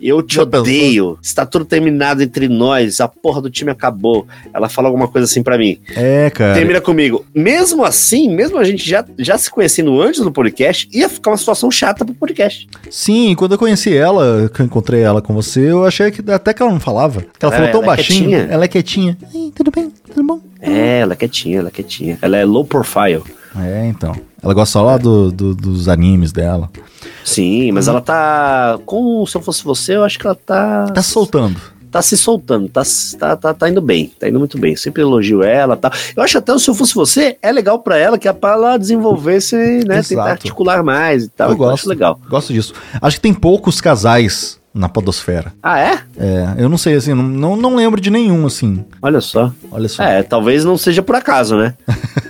Eu 0.00 0.22
te 0.22 0.38
odeio. 0.40 1.18
Está 1.20 1.44
tudo 1.44 1.64
terminado 1.64 2.22
entre 2.22 2.48
nós. 2.48 3.00
A 3.00 3.08
porra 3.08 3.42
do 3.42 3.50
time 3.50 3.70
acabou. 3.70 4.26
Ela 4.54 4.68
fala 4.68 4.86
alguma 4.88 5.08
coisa 5.08 5.24
assim 5.24 5.42
pra 5.42 5.58
mim. 5.58 5.76
É, 5.96 6.30
cara. 6.30 6.54
Termina 6.54 6.80
comigo. 6.80 7.26
Mesmo 7.34 7.84
assim, 7.84 8.28
mesmo 8.32 8.58
a 8.58 8.64
gente 8.64 8.88
já, 8.88 9.04
já 9.18 9.36
se 9.36 9.50
conhecendo 9.50 10.00
antes 10.00 10.20
do 10.20 10.30
podcast, 10.30 10.88
ia 10.92 11.08
ficar 11.08 11.32
uma 11.32 11.36
situação 11.36 11.68
chata 11.70 12.04
pro 12.04 12.14
podcast. 12.14 12.68
Sim, 12.90 13.34
quando 13.36 13.52
eu 13.52 13.58
conheci 13.58 13.92
ela, 13.96 14.48
que 14.54 14.60
eu 14.62 14.66
encontrei 14.66 15.00
ela 15.02 15.20
com 15.20 15.34
você, 15.34 15.68
eu 15.70 15.84
achei 15.84 16.10
que 16.12 16.22
até 16.30 16.54
que 16.54 16.62
ela 16.62 16.70
não 16.70 16.80
falava. 16.80 17.22
Que 17.36 17.44
ela 17.44 17.54
É, 17.54 17.56
falou 17.56 17.72
tão 17.72 17.82
ela 17.82 17.92
é 17.92 17.96
baixinho. 17.96 18.28
quietinha. 18.30 18.48
Ela 18.52 18.64
é 18.64 18.68
quietinha. 18.68 19.18
Ei, 19.34 19.52
tudo 19.54 19.70
bem? 19.72 19.92
Tudo 20.14 20.22
bom? 20.24 20.40
É, 20.60 21.00
ela 21.00 21.12
é 21.14 21.16
quietinha, 21.16 21.58
ela 21.58 21.68
é 21.68 21.72
quietinha. 21.72 22.18
Ela 22.22 22.36
é 22.36 22.44
low 22.44 22.64
profile. 22.64 23.22
É, 23.56 23.86
então. 23.86 24.14
Ela 24.42 24.54
gosta 24.54 24.72
só 24.72 24.82
lá 24.82 24.96
do, 24.96 25.30
do- 25.32 25.54
dos 25.54 25.88
animes 25.88 26.32
dela. 26.32 26.70
Sim, 27.24 27.72
mas 27.72 27.88
ela 27.88 28.00
tá. 28.00 28.78
Com 28.86 29.24
Se 29.26 29.36
Eu 29.36 29.42
Fosse 29.42 29.64
Você, 29.64 29.96
eu 29.96 30.04
acho 30.04 30.18
que 30.18 30.26
ela 30.26 30.34
tá. 30.36 30.86
Tá 30.86 31.02
soltando. 31.02 31.60
tá 31.90 32.02
se 32.02 32.16
soltando, 32.18 32.68
tá, 32.68 32.82
tá, 33.18 33.34
tá, 33.36 33.54
tá 33.54 33.68
indo 33.68 33.80
bem, 33.80 34.12
tá 34.18 34.28
indo 34.28 34.38
muito 34.38 34.58
bem. 34.58 34.76
Sempre 34.76 35.02
elogio 35.02 35.42
ela 35.42 35.76
tá. 35.76 35.90
Eu 36.14 36.22
acho 36.22 36.36
até, 36.38 36.56
se 36.58 36.68
eu 36.68 36.74
fosse 36.74 36.94
você, 36.94 37.36
é 37.42 37.50
legal 37.50 37.78
pra 37.78 37.96
ela, 37.96 38.18
que 38.18 38.28
é 38.28 38.32
pra 38.32 38.52
ela 38.52 38.76
desenvolver, 38.76 39.40
se, 39.40 39.56
né, 39.56 39.98
Exato. 39.98 40.08
tentar 40.08 40.30
articular 40.30 40.82
mais 40.84 41.24
e 41.24 41.28
tal. 41.28 41.50
eu 41.50 41.56
gosto. 41.56 41.74
acho 41.74 41.88
legal. 41.88 42.20
Gosto 42.28 42.52
disso. 42.52 42.74
Acho 43.00 43.16
que 43.16 43.22
tem 43.22 43.32
poucos 43.34 43.80
casais 43.80 44.57
na 44.78 44.88
podosfera. 44.88 45.52
Ah, 45.60 45.80
é? 45.80 45.98
É, 46.16 46.54
eu 46.56 46.68
não 46.68 46.78
sei, 46.78 46.94
assim, 46.94 47.12
não, 47.12 47.56
não, 47.56 47.74
lembro 47.74 48.00
de 48.00 48.10
nenhum, 48.10 48.46
assim. 48.46 48.84
Olha 49.02 49.20
só. 49.20 49.52
Olha 49.72 49.88
só. 49.88 50.04
É, 50.04 50.22
talvez 50.22 50.64
não 50.64 50.78
seja 50.78 51.02
por 51.02 51.16
acaso, 51.16 51.56
né? 51.56 51.74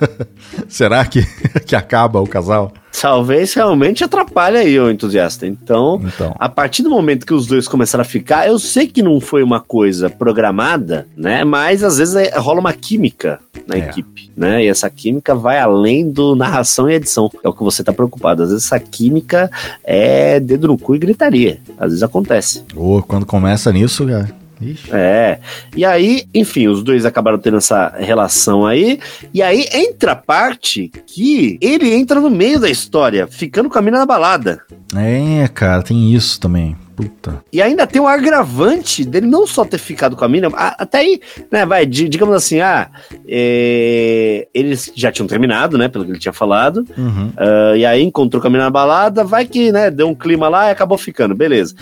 Será 0.66 1.04
que, 1.04 1.22
que 1.66 1.76
acaba 1.76 2.20
o 2.20 2.26
casal? 2.26 2.72
Talvez 3.00 3.54
realmente 3.54 4.02
atrapalhe 4.04 4.56
aí 4.56 4.78
o 4.80 4.90
entusiasta. 4.90 5.46
Então, 5.46 6.00
Então. 6.04 6.34
a 6.38 6.48
partir 6.48 6.82
do 6.82 6.90
momento 6.90 7.26
que 7.26 7.34
os 7.34 7.46
dois 7.46 7.68
começaram 7.68 8.02
a 8.02 8.04
ficar, 8.04 8.46
eu 8.48 8.58
sei 8.58 8.86
que 8.86 9.02
não 9.02 9.20
foi 9.20 9.42
uma 9.42 9.60
coisa 9.60 10.10
programada, 10.10 11.06
né? 11.16 11.44
Mas 11.44 11.82
às 11.84 11.98
vezes 11.98 12.14
é- 12.16 12.38
rola 12.38 12.60
uma 12.60 12.72
química 12.72 13.38
na 13.66 13.76
É. 13.76 13.78
equipe, 13.80 14.30
né? 14.36 14.64
E 14.64 14.68
essa 14.68 14.88
química 14.90 15.34
vai 15.34 15.58
além 15.58 16.10
do 16.10 16.34
narração 16.34 16.88
e 16.90 16.94
edição. 16.94 17.30
É 17.44 17.48
o 17.48 17.52
que 17.52 17.62
você 17.62 17.82
tá 17.84 17.92
preocupado. 17.92 18.42
Às 18.42 18.50
vezes 18.50 18.64
essa 18.66 18.78
química 18.80 19.50
é 19.84 20.40
dedo 20.40 20.68
no 20.68 20.78
cu 20.78 20.94
e 20.94 20.98
gritaria. 20.98 21.58
Às 21.78 21.88
vezes 21.90 22.02
acontece. 22.02 22.64
Ô, 22.74 23.02
quando 23.02 23.24
começa 23.26 23.70
nisso, 23.72 24.06
cara. 24.06 24.28
Ixi. 24.60 24.90
É. 24.92 25.38
E 25.76 25.84
aí, 25.84 26.24
enfim, 26.34 26.68
os 26.68 26.82
dois 26.82 27.04
acabaram 27.04 27.38
tendo 27.38 27.58
essa 27.58 27.94
relação 27.98 28.66
aí. 28.66 28.98
E 29.32 29.42
aí 29.42 29.66
entra 29.72 30.12
a 30.12 30.16
parte 30.16 30.90
que 31.06 31.58
ele 31.60 31.92
entra 31.92 32.20
no 32.20 32.30
meio 32.30 32.58
da 32.58 32.68
história, 32.68 33.26
ficando 33.26 33.68
com 33.70 33.78
a 33.78 33.82
mina 33.82 33.98
na 33.98 34.06
balada. 34.06 34.62
É, 34.96 35.46
cara, 35.48 35.82
tem 35.82 36.14
isso 36.14 36.40
também. 36.40 36.76
Puta. 36.98 37.44
E 37.52 37.62
ainda 37.62 37.86
tem 37.86 38.02
um 38.02 38.08
agravante 38.08 39.04
dele 39.04 39.26
não 39.28 39.46
só 39.46 39.64
ter 39.64 39.78
ficado 39.78 40.16
com 40.16 40.24
a 40.24 40.28
mina, 40.28 40.48
até 40.54 40.98
aí, 40.98 41.20
né, 41.50 41.64
vai, 41.64 41.86
di- 41.86 42.08
digamos 42.08 42.34
assim, 42.34 42.60
ah, 42.60 42.88
é, 43.52 44.48
eles 44.52 44.90
já 44.94 45.12
tinham 45.12 45.26
terminado, 45.28 45.78
né, 45.78 45.88
pelo 45.88 46.04
que 46.04 46.10
ele 46.10 46.18
tinha 46.18 46.32
falado, 46.32 46.84
Uhum. 46.96 47.30
ah, 47.36 47.76
e 47.76 47.86
aí 47.86 48.02
encontrou 48.02 48.40
com 48.42 48.48
a 48.48 48.50
mina 48.50 48.64
na 48.64 48.70
balada, 48.70 49.22
vai 49.22 49.46
que, 49.46 49.70
né, 49.70 49.90
deu 49.90 50.08
um 50.08 50.14
clima 50.14 50.48
lá 50.48 50.68
e 50.68 50.70
acabou 50.72 50.98
ficando, 50.98 51.34
beleza. 51.34 51.74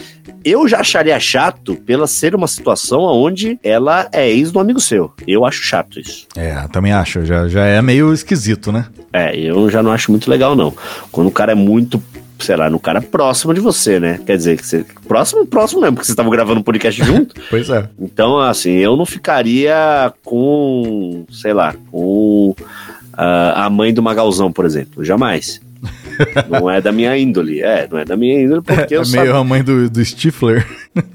Eu 0.45 0.69
já 0.69 0.81
acharia 0.81 1.19
chato 1.19 1.75
pela 1.77 2.07
ser 2.07 2.35
uma 2.35 2.47
situação 2.47 3.01
onde 3.01 3.59
ela 3.65 4.09
é 4.13 4.29
ex 4.31 4.53
do 4.53 4.61
amigo 4.61 4.79
seu. 4.79 5.13
Eu 5.27 5.45
acho 5.45 5.63
chato 5.63 5.99
isso. 5.99 6.27
É, 6.37 6.55
também 6.71 6.93
acho. 6.93 7.25
Já, 7.25 7.49
já 7.49 7.65
é 7.65 7.81
meio 7.83 8.13
esquisito, 8.13 8.71
né? 8.71 8.87
É, 9.13 9.37
eu 9.37 9.69
já 9.71 9.83
não 9.83 9.91
acho 9.91 10.11
muito 10.11 10.31
legal, 10.31 10.55
não. 10.55 10.73
Quando 11.11 11.27
o 11.29 11.33
cara 11.33 11.53
é 11.53 11.55
muito, 11.55 12.01
sei 12.39 12.57
lá, 12.57 12.69
no 12.71 12.79
cara 12.79 13.01
próximo 13.01 13.55
de 13.55 13.61
você, 13.61 13.99
né? 13.99 14.21
Quer 14.25 14.37
dizer, 14.37 14.57
que 14.57 14.67
você. 14.67 14.85
Próximo, 15.07 15.47
próximo 15.47 15.81
mesmo, 15.81 15.95
porque 15.95 16.07
vocês 16.07 16.13
estavam 16.13 16.31
gravando 16.31 16.61
um 16.61 16.63
podcast 16.63 17.03
junto. 17.05 17.35
Pois 17.49 17.69
é. 17.71 17.89
Então, 17.99 18.39
assim, 18.39 18.73
eu 18.73 18.97
não 18.97 19.07
ficaria 19.07 20.13
com, 20.25 21.25
sei 21.31 21.53
lá, 21.53 21.75
com 21.91 22.55
ah, 23.13 23.67
a 23.67 23.71
mãe 23.71 23.93
do 23.93 24.03
Magalzão, 24.03 24.53
por 24.53 24.65
exemplo. 24.65 25.05
Jamais. 25.05 25.61
Não 26.49 26.71
é 26.71 26.81
da 26.81 26.91
minha 26.93 27.17
índole. 27.17 27.61
É, 27.63 27.87
não 27.91 27.99
é 27.99 28.05
da 28.05 28.17
minha 28.17 28.41
índole 28.43 28.63
porque 28.63 28.95
É 28.95 28.97
eu 28.99 29.03
meio 29.03 29.11
sabia. 29.27 29.35
a 29.35 29.45
mãe 29.45 29.63
do, 29.63 29.89
do 29.91 30.05
Stifler. 30.05 30.67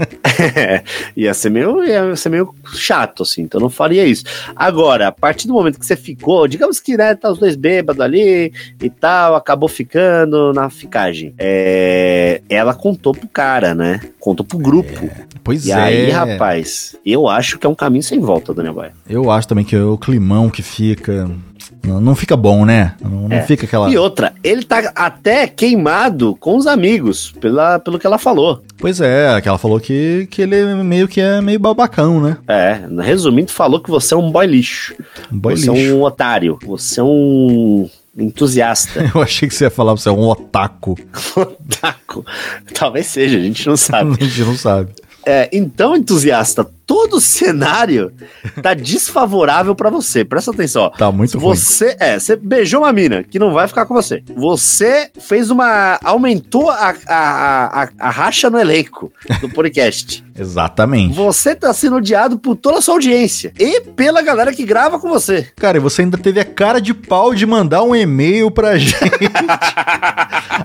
É, 0.56 0.84
ia 1.16 1.34
ser 1.34 1.50
meio, 1.50 1.84
ia 1.84 2.16
ser 2.16 2.30
meio 2.30 2.54
chato, 2.74 3.24
assim, 3.24 3.42
então 3.42 3.60
não 3.60 3.70
faria 3.70 4.06
isso. 4.06 4.24
Agora, 4.56 5.08
a 5.08 5.12
partir 5.12 5.48
do 5.48 5.54
momento 5.54 5.80
que 5.80 5.86
você 5.86 5.96
ficou, 5.96 6.48
digamos 6.48 6.80
que, 6.80 6.96
né, 6.96 7.16
tá 7.16 7.32
os 7.32 7.38
dois 7.40 7.56
bêbados 7.56 8.00
ali 8.02 8.52
e 8.82 8.90
tal, 8.90 9.36
acabou 9.36 9.68
ficando 9.70 10.54
na 10.54 10.70
ficagem. 10.70 11.34
É, 11.38 12.42
ela 12.50 12.74
contou 12.74 13.14
pro 13.14 13.28
cara, 13.28 13.74
né? 13.76 14.00
Contou 14.20 14.46
pro 14.46 14.58
grupo. 14.58 15.10
Pois 15.44 15.66
e 15.66 15.72
é. 15.72 15.76
aí, 15.76 16.10
rapaz, 16.10 16.96
eu 17.06 17.28
acho 17.28 17.58
que 17.60 17.66
é 17.66 17.70
um 17.70 17.76
caminho 17.76 18.04
sem 18.04 18.20
volta, 18.20 18.54
Daniel 18.54 18.74
Baia. 18.76 18.94
Eu 19.10 19.30
acho 19.32 19.48
também 19.48 19.66
que 19.66 19.76
o 19.76 19.98
climão 19.98 20.50
que 20.50 20.62
fica. 20.62 21.30
Não, 21.84 22.00
não 22.00 22.16
fica 22.16 22.36
bom, 22.38 22.64
né? 22.64 22.94
Não, 23.02 23.28
não 23.28 23.38
É. 23.38 23.42
fica 23.42 23.66
aquela. 23.66 23.90
E 23.90 23.98
outra, 23.98 24.34
ele 24.44 24.61
tá 24.66 24.92
até 24.96 25.48
queimado 25.48 26.36
com 26.40 26.56
os 26.56 26.68
amigos, 26.68 27.32
pela, 27.40 27.80
pelo 27.80 28.00
que 28.00 28.08
ela 28.08 28.18
falou. 28.18 28.64
Pois 28.78 29.00
é, 29.00 29.40
que 29.42 29.48
ela 29.48 29.58
falou 29.58 29.80
que, 29.80 30.28
que 30.32 30.42
ele 30.42 30.66
meio 30.84 31.08
que 31.08 31.22
é 31.22 31.42
meio 31.42 31.60
babacão, 31.60 32.20
né? 32.22 32.38
É, 32.48 32.82
resumindo, 33.02 33.52
falou 33.52 33.80
que 33.80 33.90
você 33.90 34.14
é 34.14 34.18
um 34.18 34.32
boy 34.32 34.48
lixo. 34.48 34.96
Um 35.32 35.38
boy 35.38 35.56
você 35.56 35.72
lixo. 35.72 35.92
é 35.92 35.94
um 35.94 36.04
otário. 36.04 36.60
Você 36.66 37.00
é 37.00 37.04
um 37.04 37.90
entusiasta. 38.18 39.10
Eu 39.14 39.22
achei 39.22 39.48
que 39.48 39.56
você 39.56 39.66
ia 39.66 39.70
falar, 39.70 39.94
você 39.94 40.10
é 40.10 40.12
um 40.12 40.28
otaku. 40.28 40.98
Otaku. 41.36 42.26
Talvez 42.74 43.08
seja, 43.08 43.38
a 43.38 43.42
gente 43.42 43.66
não 43.68 43.78
sabe. 43.78 44.16
A 44.20 44.24
gente 44.24 44.42
não 44.42 44.58
sabe. 44.58 44.92
É, 45.26 45.50
então, 45.54 45.96
entusiasta, 45.96 46.68
todo 46.92 47.16
o 47.18 47.22
cenário 47.22 48.12
tá 48.62 48.74
desfavorável 48.76 49.74
pra 49.74 49.90
você. 49.90 50.26
Presta 50.26 50.52
atenção. 50.52 50.84
ó. 50.84 50.90
Tá 50.90 51.10
muito 51.10 51.40
ruim. 51.40 51.56
Você, 51.56 51.96
é, 51.98 52.20
você 52.20 52.36
beijou 52.36 52.82
uma 52.82 52.92
mina 52.92 53.24
que 53.24 53.40
não 53.40 53.54
vai 53.54 53.66
ficar 53.66 53.86
com 53.86 53.94
você. 53.94 54.22
Você 54.36 55.10
fez 55.18 55.50
uma. 55.50 55.98
aumentou 56.04 56.70
a, 56.70 56.94
a, 57.08 57.84
a, 57.84 57.90
a 57.98 58.10
racha 58.10 58.50
no 58.50 58.60
elenco 58.60 59.10
do 59.40 59.48
podcast. 59.56 60.22
Exatamente. 60.38 61.14
Você 61.16 61.56
tá 61.56 61.74
sendo 61.74 61.96
odiado 61.98 62.38
por 62.38 62.56
toda 62.58 62.80
a 62.80 62.82
sua 62.82 62.96
audiência 62.96 63.54
e 63.58 63.80
pela 63.82 64.22
galera 64.22 64.52
que 64.54 64.66
grava 64.66 65.00
com 65.00 65.08
você. 65.08 65.48
Cara, 65.56 65.78
e 65.78 65.80
você 65.80 66.02
ainda 66.02 66.18
teve 66.18 66.40
a 66.42 66.46
cara 66.46 66.82
de 66.82 66.94
pau 66.94 67.34
de 67.34 67.46
mandar 67.46 67.84
um 67.84 67.96
e-mail 67.96 68.52
pra 68.52 68.76
gente 68.80 68.96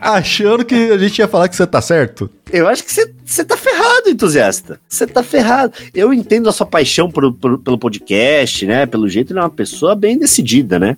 achando 0.01 0.65
que 0.65 0.91
a 0.91 0.99
gente 0.99 1.19
ia 1.19 1.29
falar 1.29 1.49
que 1.49 1.57
você 1.57 1.67
tá 1.67 1.81
certo. 1.81 2.29
Eu 2.53 2.69
acho 2.69 2.85
que 2.85 2.93
você- 2.93 3.13
você 3.25 3.45
tá 3.45 3.57
ferrado, 3.57 4.09
entusiasta. 4.09 4.79
Você 4.89 5.05
tá 5.07 5.21
ferrado. 5.23 5.73
Eu 5.93 6.13
entendo 6.17 6.49
a 6.49 6.53
sua 6.53 6.67
paixão 6.67 7.11
por- 7.11 7.33
por- 7.33 7.59
pelo 7.59 7.79
podcast, 7.79 8.67
né? 8.67 8.87
Pelo 8.87 9.09
jeito, 9.09 9.33
ele 9.33 9.39
é 9.39 9.43
uma 9.43 9.51
pessoa 9.51 9.95
bem 9.95 10.19
decidida, 10.19 10.79
né? 10.79 10.97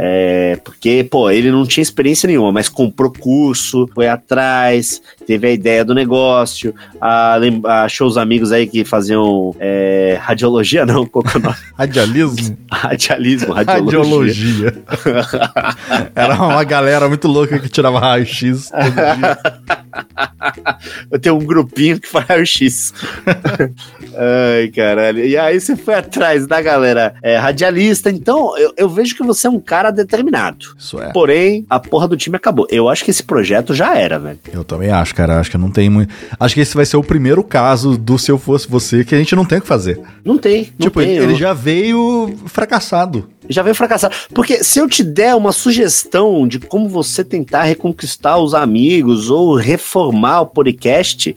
É, 0.00 0.54
porque, 0.62 1.02
pô, 1.02 1.28
ele 1.28 1.50
não 1.50 1.66
tinha 1.66 1.82
experiência 1.82 2.28
nenhuma, 2.28 2.52
mas 2.52 2.68
comprou 2.68 3.10
curso, 3.10 3.90
foi 3.92 4.06
atrás, 4.06 5.02
teve 5.26 5.48
a 5.48 5.50
ideia 5.50 5.84
do 5.84 5.92
negócio, 5.92 6.72
a, 7.00 7.36
achou 7.82 8.06
os 8.06 8.16
amigos 8.16 8.52
aí 8.52 8.68
que 8.68 8.84
faziam 8.84 9.56
é, 9.58 10.16
radiologia, 10.20 10.86
não, 10.86 11.04
qual 11.04 11.24
que 11.24 11.36
é 11.36 11.40
o 11.40 11.42
nome? 11.42 11.56
Radialismo? 11.76 12.56
Radialismo, 12.70 13.52
radiologia. 13.52 13.98
Radiologia. 13.98 14.84
Era 16.14 16.34
uma 16.34 16.62
galera 16.62 17.08
muito 17.08 17.26
louca 17.26 17.58
que 17.58 17.68
tirava 17.68 17.98
raio-x 17.98 18.70
todo 18.70 18.94
dia. 18.94 19.38
Eu 21.10 21.18
tenho 21.18 21.34
um 21.36 21.44
grupinho 21.44 21.98
que 21.98 22.08
faz 22.08 22.26
raio-x. 22.26 22.94
Ai, 24.16 24.68
caralho. 24.68 25.24
E 25.24 25.36
aí 25.36 25.60
você 25.60 25.76
foi 25.76 25.94
atrás 25.94 26.46
da 26.46 26.60
galera 26.60 27.14
é, 27.22 27.36
radialista. 27.36 28.10
Então, 28.10 28.56
eu, 28.58 28.72
eu 28.76 28.88
vejo 28.88 29.14
que 29.14 29.22
você 29.22 29.46
é 29.46 29.50
um 29.50 29.60
cara 29.60 29.87
determinado. 29.90 30.66
Isso 30.78 31.00
é. 31.00 31.12
Porém, 31.12 31.64
a 31.68 31.78
porra 31.80 32.06
do 32.08 32.16
time 32.16 32.36
acabou. 32.36 32.66
Eu 32.70 32.88
acho 32.88 33.04
que 33.04 33.10
esse 33.10 33.22
projeto 33.22 33.74
já 33.74 33.96
era, 33.96 34.18
velho. 34.18 34.38
Eu 34.52 34.64
também 34.64 34.90
acho, 34.90 35.14
cara. 35.14 35.38
Acho 35.40 35.50
que 35.50 35.58
não 35.58 35.70
tem 35.70 35.88
muito. 35.90 36.12
Acho 36.38 36.54
que 36.54 36.60
esse 36.60 36.74
vai 36.74 36.84
ser 36.86 36.96
o 36.96 37.02
primeiro 37.04 37.42
caso 37.42 37.96
do 37.96 38.18
Se 38.18 38.30
Eu 38.30 38.38
Fosse 38.38 38.68
Você 38.68 39.04
que 39.04 39.14
a 39.14 39.18
gente 39.18 39.34
não 39.36 39.44
tem 39.44 39.58
o 39.58 39.60
que 39.60 39.66
fazer. 39.66 40.00
Não 40.24 40.36
tem. 40.38 40.68
Não 40.78 40.86
tipo, 40.86 41.00
tem, 41.00 41.10
ele 41.16 41.32
eu- 41.32 41.36
já 41.36 41.52
veio 41.52 42.34
fracassado. 42.46 43.28
já 43.48 43.62
veio 43.62 43.74
fracassar. 43.74 44.10
Porque 44.34 44.62
se 44.64 44.78
eu 44.78 44.88
te 44.88 45.02
der 45.02 45.34
uma 45.34 45.52
sugestão 45.52 46.46
de 46.46 46.58
como 46.58 46.88
você 46.88 47.24
tentar 47.24 47.62
reconquistar 47.64 48.38
os 48.38 48.54
amigos 48.54 49.30
ou 49.30 49.54
reformar 49.56 50.42
o 50.42 50.46
podcast, 50.46 51.34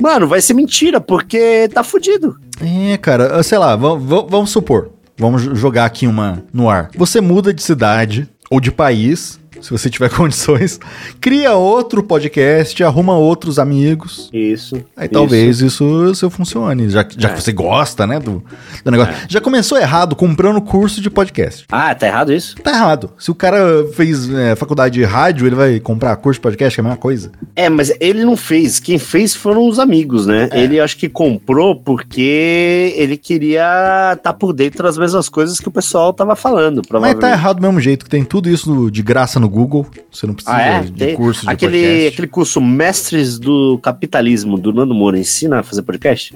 mano, 0.00 0.26
vai 0.26 0.40
ser 0.40 0.54
mentira, 0.54 1.00
porque 1.00 1.68
tá 1.72 1.82
fudido. 1.84 2.36
É, 2.60 2.96
cara, 2.96 3.42
sei 3.42 3.58
lá, 3.58 3.74
vamos 3.76 4.50
supor. 4.50 4.90
Vamos 5.22 5.42
jogar 5.56 5.84
aqui 5.84 6.04
uma 6.08 6.42
no 6.52 6.68
ar. 6.68 6.90
Você 6.96 7.20
muda 7.20 7.54
de 7.54 7.62
cidade 7.62 8.28
ou 8.50 8.58
de 8.58 8.72
país, 8.72 9.38
se 9.62 9.70
você 9.70 9.88
tiver 9.88 10.10
condições, 10.14 10.78
cria 11.20 11.54
outro 11.54 12.02
podcast, 12.02 12.82
arruma 12.84 13.16
outros 13.16 13.58
amigos. 13.58 14.28
Isso. 14.32 14.76
Aí 14.96 15.06
isso. 15.06 15.12
talvez 15.12 15.60
isso, 15.60 16.10
isso 16.10 16.28
funcione, 16.28 16.90
já, 16.90 17.06
já 17.16 17.30
É. 17.30 17.32
que 17.32 17.42
você 17.42 17.52
gosta, 17.52 18.06
né, 18.06 18.18
do, 18.18 18.42
do 18.84 18.90
negócio. 18.90 19.14
Já 19.28 19.40
começou 19.40 19.78
errado 19.78 20.14
comprando 20.16 20.60
curso 20.60 21.00
de 21.00 21.08
podcast. 21.08 21.64
Ah, 21.70 21.94
tá 21.94 22.06
errado 22.06 22.32
isso? 22.32 22.56
Tá 22.56 22.72
errado. 22.72 23.10
Se 23.18 23.30
o 23.30 23.34
cara 23.34 23.86
fez 23.94 24.28
é, 24.30 24.54
faculdade 24.56 24.94
de 24.94 25.04
rádio, 25.04 25.46
ele 25.46 25.54
vai 25.56 25.80
comprar 25.80 26.14
curso 26.16 26.38
de 26.38 26.42
podcast, 26.42 26.74
que 26.74 26.80
é 26.80 26.82
a 26.82 26.84
mesma 26.84 26.98
coisa. 26.98 27.30
É, 27.54 27.68
mas 27.68 27.92
ele 28.00 28.24
não 28.24 28.36
fez. 28.36 28.80
Quem 28.80 28.98
fez 28.98 29.34
foram 29.34 29.68
os 29.68 29.78
amigos, 29.78 30.26
né? 30.26 30.48
É. 30.50 30.62
Ele 30.62 30.80
acho 30.80 30.96
que 30.96 31.08
comprou 31.08 31.76
porque 31.76 32.92
ele 32.96 33.16
queria 33.16 34.12
estar 34.14 34.32
por 34.32 34.52
dentro 34.52 34.82
das 34.82 34.98
mesmas 34.98 35.28
coisas 35.28 35.60
que 35.60 35.68
o 35.68 35.72
pessoal 35.72 36.12
tava 36.12 36.34
falando, 36.34 36.82
Mas 37.00 37.14
tá 37.18 37.30
errado 37.30 37.56
do 37.56 37.62
mesmo 37.62 37.80
jeito, 37.80 38.04
que 38.04 38.10
tem 38.10 38.24
tudo 38.24 38.48
isso 38.48 38.90
de 38.90 39.02
graça 39.02 39.38
no 39.38 39.48
Google. 39.52 39.86
Você 40.10 40.26
não 40.26 40.34
precisa 40.34 40.56
Ah, 40.56 40.62
é? 40.62 40.80
de 40.80 40.92
Tem 40.92 41.14
curso 41.14 41.42
de 41.42 41.50
aquele, 41.52 41.78
podcast. 41.80 42.08
aquele 42.08 42.26
curso 42.28 42.60
Mestres 42.60 43.38
do 43.38 43.78
Capitalismo 43.82 44.58
do 44.58 44.72
Nando 44.72 44.94
Moura 44.94 45.18
ensina 45.18 45.60
a 45.60 45.62
fazer 45.62 45.82
podcast? 45.82 46.34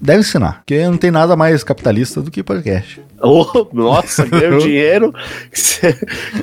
Deve 0.00 0.20
ensinar, 0.20 0.58
porque 0.64 0.84
não 0.86 0.96
tem 0.96 1.10
nada 1.10 1.34
mais 1.34 1.64
capitalista 1.64 2.20
do 2.22 2.30
que 2.30 2.42
podcast. 2.42 3.00
Oh, 3.20 3.66
nossa, 3.72 4.24
ganhou 4.26 4.60
dinheiro. 4.62 5.12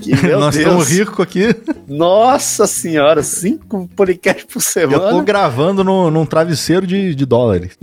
que, 0.01 0.11
Nós 0.35 0.57
estamos 0.57 0.89
ricos 0.89 1.21
aqui. 1.21 1.55
Nossa 1.87 2.67
senhora, 2.67 3.23
cinco 3.23 3.89
podcasts 3.95 4.43
por 4.43 4.59
Eu 4.81 4.89
tô 4.89 4.99
semana. 4.99 5.23
gravando 5.23 5.85
no, 5.85 6.11
num 6.11 6.25
travesseiro 6.25 6.85
de, 6.85 7.15
de 7.15 7.25
dólares. 7.25 7.77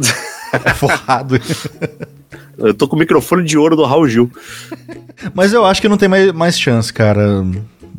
Forrado. 0.76 1.40
Eu 2.58 2.74
tô 2.74 2.86
com 2.86 2.96
o 2.96 2.98
microfone 2.98 3.44
de 3.44 3.56
ouro 3.56 3.74
do 3.74 3.84
Raul 3.86 4.06
Gil. 4.06 4.30
Mas 5.32 5.54
eu 5.54 5.64
acho 5.64 5.80
que 5.80 5.88
não 5.88 5.96
tem 5.96 6.08
mais, 6.10 6.30
mais 6.32 6.60
chance, 6.60 6.92
cara. 6.92 7.42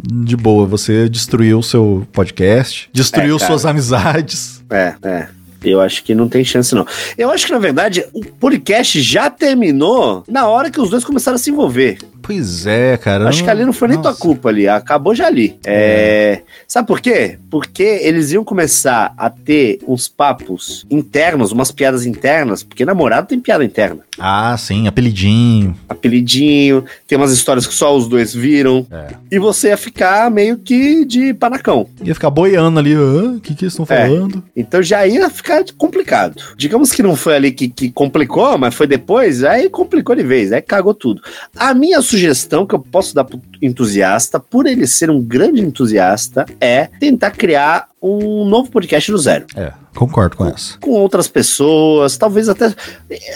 De 0.05 0.35
boa, 0.35 0.65
você 0.65 1.07
destruiu 1.07 1.59
o 1.59 1.63
seu 1.63 2.05
podcast, 2.11 2.89
destruiu 2.91 3.37
É, 3.37 3.39
suas 3.39 3.65
amizades. 3.65 4.61
É, 4.69 4.95
é. 5.01 5.27
Eu 5.63 5.79
acho 5.81 6.03
que 6.03 6.13
não 6.15 6.27
tem 6.27 6.43
chance, 6.43 6.73
não. 6.75 6.85
Eu 7.17 7.31
acho 7.31 7.45
que, 7.45 7.51
na 7.51 7.59
verdade, 7.59 8.05
o 8.13 8.23
podcast 8.25 9.01
já 9.01 9.29
terminou 9.29 10.23
na 10.27 10.47
hora 10.47 10.69
que 10.69 10.79
os 10.81 10.89
dois 10.89 11.03
começaram 11.03 11.35
a 11.35 11.39
se 11.39 11.49
envolver. 11.51 11.97
Pois 12.21 12.65
é, 12.65 12.95
cara. 12.95 13.27
acho 13.27 13.43
que 13.43 13.49
ali 13.49 13.65
não 13.65 13.73
foi 13.73 13.89
nem 13.89 13.97
tua 14.01 14.11
Nossa. 14.11 14.21
culpa 14.21 14.47
ali, 14.47 14.65
acabou 14.65 15.13
já 15.13 15.27
ali. 15.27 15.57
É, 15.65 16.41
Sabe 16.65 16.87
por 16.87 17.01
quê? 17.01 17.37
Porque 17.51 17.83
eles 17.83 18.31
iam 18.31 18.45
começar 18.45 19.13
a 19.17 19.29
ter 19.29 19.79
uns 19.85 20.07
papos 20.07 20.85
internos, 20.89 21.51
umas 21.51 21.69
piadas 21.69 22.05
internas, 22.05 22.63
porque 22.63 22.85
namorado 22.85 23.27
tem 23.27 23.39
piada 23.41 23.65
interna. 23.65 23.99
Ah, 24.17 24.55
sim, 24.57 24.87
apelidinho. 24.87 25.75
Apelidinho, 25.89 26.85
tem 27.07 27.17
umas 27.17 27.31
histórias 27.33 27.67
que 27.67 27.73
só 27.73 27.93
os 27.95 28.07
dois 28.07 28.33
viram. 28.33 28.87
É. 28.89 29.07
E 29.29 29.37
você 29.39 29.69
ia 29.69 29.77
ficar 29.77 30.31
meio 30.31 30.57
que 30.57 31.03
de 31.03 31.33
panacão. 31.33 31.87
Ia 32.03 32.13
ficar 32.13 32.29
boiando 32.29 32.79
ali, 32.79 32.93
"Hã? 32.93 33.33
o 33.35 33.39
que, 33.41 33.53
que 33.53 33.65
eles 33.65 33.73
estão 33.77 33.85
É. 33.89 34.07
falando? 34.07 34.41
Então 34.55 34.81
já 34.81 35.05
ia 35.05 35.29
ficar 35.29 35.52
complicado. 35.77 36.41
Digamos 36.57 36.91
que 36.91 37.03
não 37.03 37.15
foi 37.15 37.35
ali 37.35 37.51
que, 37.51 37.67
que 37.67 37.91
complicou, 37.91 38.57
mas 38.57 38.73
foi 38.73 38.87
depois, 38.87 39.43
aí 39.43 39.69
complicou 39.69 40.15
de 40.15 40.23
vez, 40.23 40.51
aí 40.51 40.61
cagou 40.61 40.93
tudo. 40.93 41.21
A 41.55 41.73
minha 41.73 42.01
sugestão 42.01 42.65
que 42.65 42.75
eu 42.75 42.79
posso 42.79 43.13
dar 43.13 43.23
pro 43.23 43.41
entusiasta, 43.61 44.39
por 44.39 44.65
ele 44.65 44.87
ser 44.87 45.09
um 45.09 45.21
grande 45.21 45.61
entusiasta, 45.61 46.45
é 46.59 46.85
tentar 46.99 47.31
criar 47.31 47.87
um 48.01 48.45
novo 48.45 48.69
podcast 48.69 49.11
do 49.11 49.17
zero. 49.17 49.45
É, 49.55 49.71
concordo 49.95 50.35
com 50.35 50.45
essa. 50.45 50.77
Com 50.79 50.91
outras 50.91 51.27
pessoas, 51.27 52.17
talvez 52.17 52.49
até. 52.49 52.73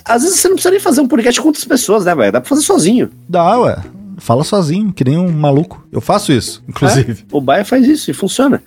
Às 0.04 0.24
vezes 0.24 0.40
você 0.40 0.48
não 0.50 0.56
precisa 0.56 0.72
nem 0.72 0.80
fazer 0.80 1.02
um 1.02 1.08
podcast 1.08 1.40
com 1.40 1.48
outras 1.48 1.66
pessoas, 1.66 2.06
né, 2.06 2.14
velho? 2.14 2.32
Dá 2.32 2.42
pra 2.42 2.50
fazer 2.50 2.64
sozinho. 2.64 3.10
Dá, 3.30 3.58
ué. 3.60 3.78
Fala 4.20 4.44
sozinho, 4.44 4.92
que 4.92 5.04
nem 5.04 5.18
um 5.18 5.32
maluco. 5.32 5.86
Eu 5.92 6.02
faço 6.02 6.32
isso, 6.34 6.64
inclusive. 6.68 7.24
O 7.32 7.40
Baia 7.40 7.64
faz 7.64 7.88
isso 7.88 8.10
e 8.10 8.14
funciona. 8.14 8.62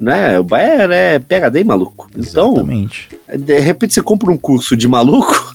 Né? 0.00 0.38
O 0.38 0.44
Baia 0.44 0.88
é 0.92 1.18
PHD 1.18 1.60
em 1.60 1.64
maluco. 1.64 2.08
Então, 2.16 2.52
Exatamente. 2.54 3.08
de 3.38 3.58
repente 3.60 3.92
você 3.94 4.02
compra 4.02 4.30
um 4.32 4.36
curso 4.36 4.76
de 4.76 4.88
maluco. 4.88 5.52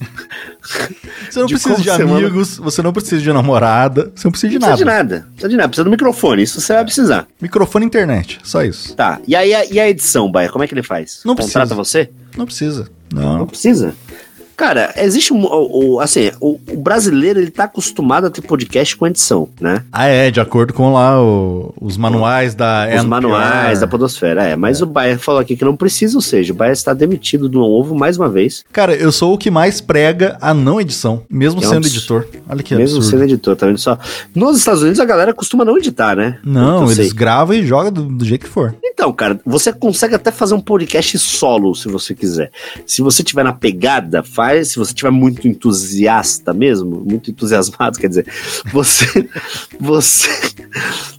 Você 1.30 1.38
não 1.40 1.46
de 1.46 1.54
precisa 1.54 1.80
de 1.80 1.90
amigos, 1.90 2.58
você 2.58 2.82
não 2.82 2.92
precisa 2.92 3.22
de 3.22 3.32
namorada, 3.32 4.12
você 4.14 4.26
não 4.26 4.30
precisa 4.32 4.50
de 4.52 4.58
Não 4.58 4.68
nada. 4.68 4.76
precisa 4.76 4.84
de 4.84 4.96
nada. 4.96 5.16
Não 5.20 5.30
precisa 5.32 5.48
de 5.48 5.56
nada. 5.56 5.68
Precisa 5.68 5.84
do 5.84 5.90
microfone. 5.90 6.42
Isso 6.42 6.60
você 6.60 6.72
vai 6.74 6.84
precisar. 6.84 7.26
Microfone 7.40 7.84
e 7.84 7.86
internet, 7.86 8.38
só 8.42 8.62
isso. 8.62 8.94
Tá. 8.94 9.20
E 9.26 9.34
aí 9.34 9.54
a, 9.54 9.64
e 9.64 9.80
a 9.80 9.88
edição, 9.88 10.30
Baia? 10.30 10.48
Como 10.50 10.62
é 10.62 10.66
que 10.68 10.74
ele 10.74 10.82
faz? 10.82 11.20
Não 11.24 11.34
Contrata 11.34 11.74
precisa. 11.74 11.74
você? 11.74 12.10
Não 12.36 12.44
precisa. 12.44 12.88
Não 13.12 13.38
Não. 13.38 13.46
precisa. 13.46 13.94
Cara, 14.60 14.92
existe 14.98 15.32
um. 15.32 15.42
O, 15.46 15.94
o- 15.94 16.00
assim, 16.00 16.30
o, 16.38 16.58
o 16.70 16.76
brasileiro 16.76 17.40
ele 17.40 17.50
tá 17.50 17.64
acostumado 17.64 18.26
a 18.26 18.30
ter 18.30 18.42
podcast 18.42 18.94
com 18.94 19.06
edição, 19.06 19.48
né? 19.58 19.82
Ah, 19.90 20.06
é, 20.06 20.30
de 20.30 20.38
acordo 20.38 20.74
com 20.74 20.92
lá 20.92 21.16
os 21.80 21.96
manuais 21.96 22.54
da 22.54 22.86
Os 22.94 23.04
manuais 23.06 23.80
da 23.80 23.86
Podosfera, 23.86 24.42
é. 24.44 24.56
Mas 24.56 24.82
o 24.82 24.86
Baia 24.86 25.18
falou 25.18 25.40
aqui 25.40 25.56
que 25.56 25.64
não 25.64 25.74
precisa, 25.74 26.14
ou 26.18 26.20
seja, 26.20 26.52
o 26.52 26.56
Baia 26.56 26.72
está 26.72 26.92
demitido 26.92 27.48
do 27.48 27.62
ovo 27.62 27.94
mais 27.94 28.18
uma 28.18 28.28
vez, 28.28 28.62
Cara, 28.70 28.94
eu 28.94 29.10
sou 29.10 29.32
o 29.32 29.38
que 29.38 29.50
mais 29.50 29.80
prega 29.80 30.36
a 30.42 30.52
não 30.52 30.78
edição, 30.78 31.22
mesmo 31.30 31.62
É 31.62 31.66
sendo 31.66 31.86
editor. 31.86 32.26
Olha 32.46 32.62
que 32.62 32.74
mesmo 32.74 32.98
absurdo. 32.98 33.10
sendo 33.18 33.24
editor, 33.24 33.56
tá 33.56 33.64
vendo 33.66 33.78
só? 33.78 33.98
Nos 34.34 34.58
Estados 34.58 34.82
Unidos 34.82 35.00
a 35.00 35.06
galera 35.06 35.32
costuma 35.32 35.64
não 35.64 35.78
editar, 35.78 36.14
né? 36.14 36.38
Não, 36.44 36.84
eles 36.84 36.96
sei. 36.96 37.10
gravam 37.14 37.54
e 37.56 37.66
jogam 37.66 37.90
do, 37.90 38.02
do 38.02 38.24
jeito 38.26 38.44
que 38.44 38.50
for. 38.52 38.74
Então, 38.84 39.10
cara, 39.10 39.40
você 39.46 39.72
consegue 39.72 40.14
até 40.14 40.30
fazer 40.30 40.52
um 40.52 40.60
podcast 40.60 41.18
solo, 41.18 41.74
se 41.74 41.88
você 41.88 42.14
quiser. 42.14 42.50
Se 42.84 43.00
você 43.00 43.22
tiver 43.22 43.42
na 43.42 43.54
pegada, 43.54 44.22
faz. 44.22 44.49
Se 44.64 44.78
você 44.78 44.92
tiver 44.92 45.10
muito 45.10 45.46
entusiasta 45.46 46.52
mesmo, 46.52 47.02
muito 47.04 47.30
entusiasmado, 47.30 47.96
quer 48.00 48.08
dizer, 48.08 48.26
você, 48.72 49.28
você, 49.78 50.28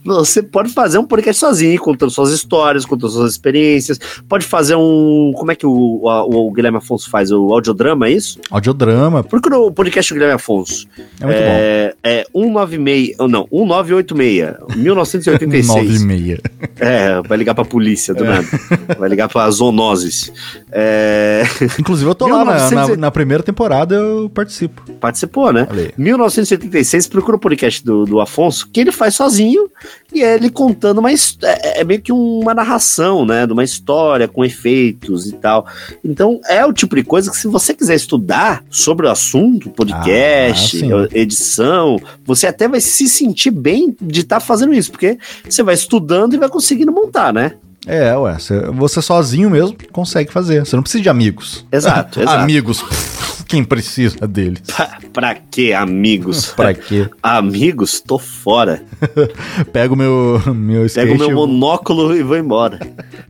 você 0.04 0.44
pode 0.44 0.72
fazer 0.74 0.98
um 0.98 1.06
podcast 1.06 1.39
sozinho, 1.39 1.80
contando 1.80 2.12
suas 2.12 2.32
histórias, 2.32 2.86
contando 2.86 3.12
suas 3.12 3.32
experiências. 3.32 4.00
Pode 4.28 4.46
fazer 4.46 4.76
um, 4.76 5.32
como 5.36 5.52
é 5.52 5.56
que 5.56 5.65
o, 5.65 5.72
o, 5.72 6.48
o 6.48 6.52
Guilherme 6.52 6.78
Afonso 6.78 7.10
faz? 7.10 7.32
O 7.32 7.54
audiodrama, 7.54 8.08
é 8.08 8.12
isso? 8.12 8.39
Audiodrama, 8.50 9.24
Porque 9.24 9.54
o 9.54 9.72
podcast 9.72 10.12
do 10.12 10.15
Guilherme 10.15 10.36
Afonso 10.36 10.88
é 11.20 11.26
muito 11.26 11.38
bom. 11.38 11.46
é, 11.46 11.96
é 12.04 12.26
196, 12.34 13.15
ou 13.20 13.28
não, 13.28 13.48
1986, 13.52 14.76
1986. 14.76 15.67
9 15.67 15.96
e 15.96 16.00
meia. 16.00 16.41
É, 16.80 17.22
vai 17.28 17.38
ligar 17.38 17.54
pra 17.54 17.65
polícia 17.65 18.13
do 18.13 18.24
nada. 18.24 18.46
Vai 18.98 19.10
ligar 19.10 19.30
pra 19.30 19.50
zoonoses. 19.50 20.32
É, 20.72 21.44
Inclusive, 21.80 22.10
eu 22.10 22.15
tô 22.15 22.28
lá 22.32 22.46
na, 22.46 22.56
1900 22.56 22.98
na, 22.98 23.11
na 23.12 23.13
primeira 23.13 23.43
temporada, 23.43 23.93
eu 23.95 24.30
participo. 24.34 24.82
participou, 24.93 25.52
né? 25.52 25.67
Aí. 25.69 25.91
1986, 25.97 27.08
procura 27.08 27.36
o 27.36 27.39
podcast 27.39 27.84
do, 27.84 28.06
do 28.06 28.21
Afonso, 28.21 28.69
que 28.71 28.80
ele 28.80 28.91
faz 28.91 29.15
sozinho, 29.15 29.69
e 30.13 30.24
é 30.24 30.36
ele 30.36 30.50
contando 30.50 31.00
uma 31.00 31.12
his- 31.12 31.38
é, 31.43 31.82
é 31.82 31.84
meio 31.84 32.02
que 32.02 32.12
uma 32.13 32.54
narração, 32.54 33.26
né? 33.26 33.45
De 33.45 33.52
uma 33.52 33.63
história 33.65 34.28
com 34.30 34.45
efeitos 34.45 35.28
e 35.28 35.34
tal. 35.34 35.67
Então, 36.06 36.39
é 36.47 36.65
o 36.65 36.71
tipo 36.71 36.95
de 36.95 37.04
coisa 37.04 37.30
que, 37.30 37.38
se 37.38 37.47
você 37.47 37.74
quiser 37.74 37.95
estudar 37.95 38.63
sobre 38.69 39.06
o 39.06 39.10
assunto, 39.12 39.69
podcast, 39.69 40.82
Ah, 40.93 41.08
edição, 41.12 42.00
você 42.26 42.47
até 42.47 42.67
vai 42.67 42.80
se 42.80 43.10
sentir 43.10 43.52
bem 43.52 43.93
de 44.02 44.21
estar 44.21 44.39
fazendo 44.39 44.74
isso, 44.74 44.89
porque 44.91 45.17
você 45.47 45.62
vai 45.62 45.74
estudando 45.76 46.34
e 46.34 46.38
vai 46.38 46.47
conseguindo 46.47 46.91
montar, 46.93 47.34
né? 47.34 47.54
É, 47.88 48.15
ué, 48.15 48.38
você, 48.74 49.02
sozinho 49.02 49.50
mesmo 49.50 49.76
consegue 49.91 50.32
fazer. 50.32 50.65
Você 50.65 50.76
não 50.76 50.84
precisa 50.84 51.02
de 51.02 51.10
amigos. 51.10 51.65
Exato, 51.72 52.22
exato. 52.22 52.38
amigos, 52.39 52.82
pff, 52.84 53.44
quem 53.46 53.63
precisa 53.63 54.28
deles? 54.28 54.62
Pra, 54.67 54.98
pra 55.12 55.36
que 55.36 55.74
amigos? 55.74 56.48
pra 56.56 56.74
quê? 56.76 57.10
Amigos, 57.24 58.00
tô 58.00 58.20
fora. 58.20 58.84
Pega 59.74 59.94
o 59.94 59.98
meu, 59.98 60.39
meu. 60.54 60.88
Pego 60.94 61.17
meu 61.17 61.30
eu- 61.32 61.36
monóculo 61.36 62.15
e 62.15 62.22
vou 62.22 62.38
embora. 62.38 62.80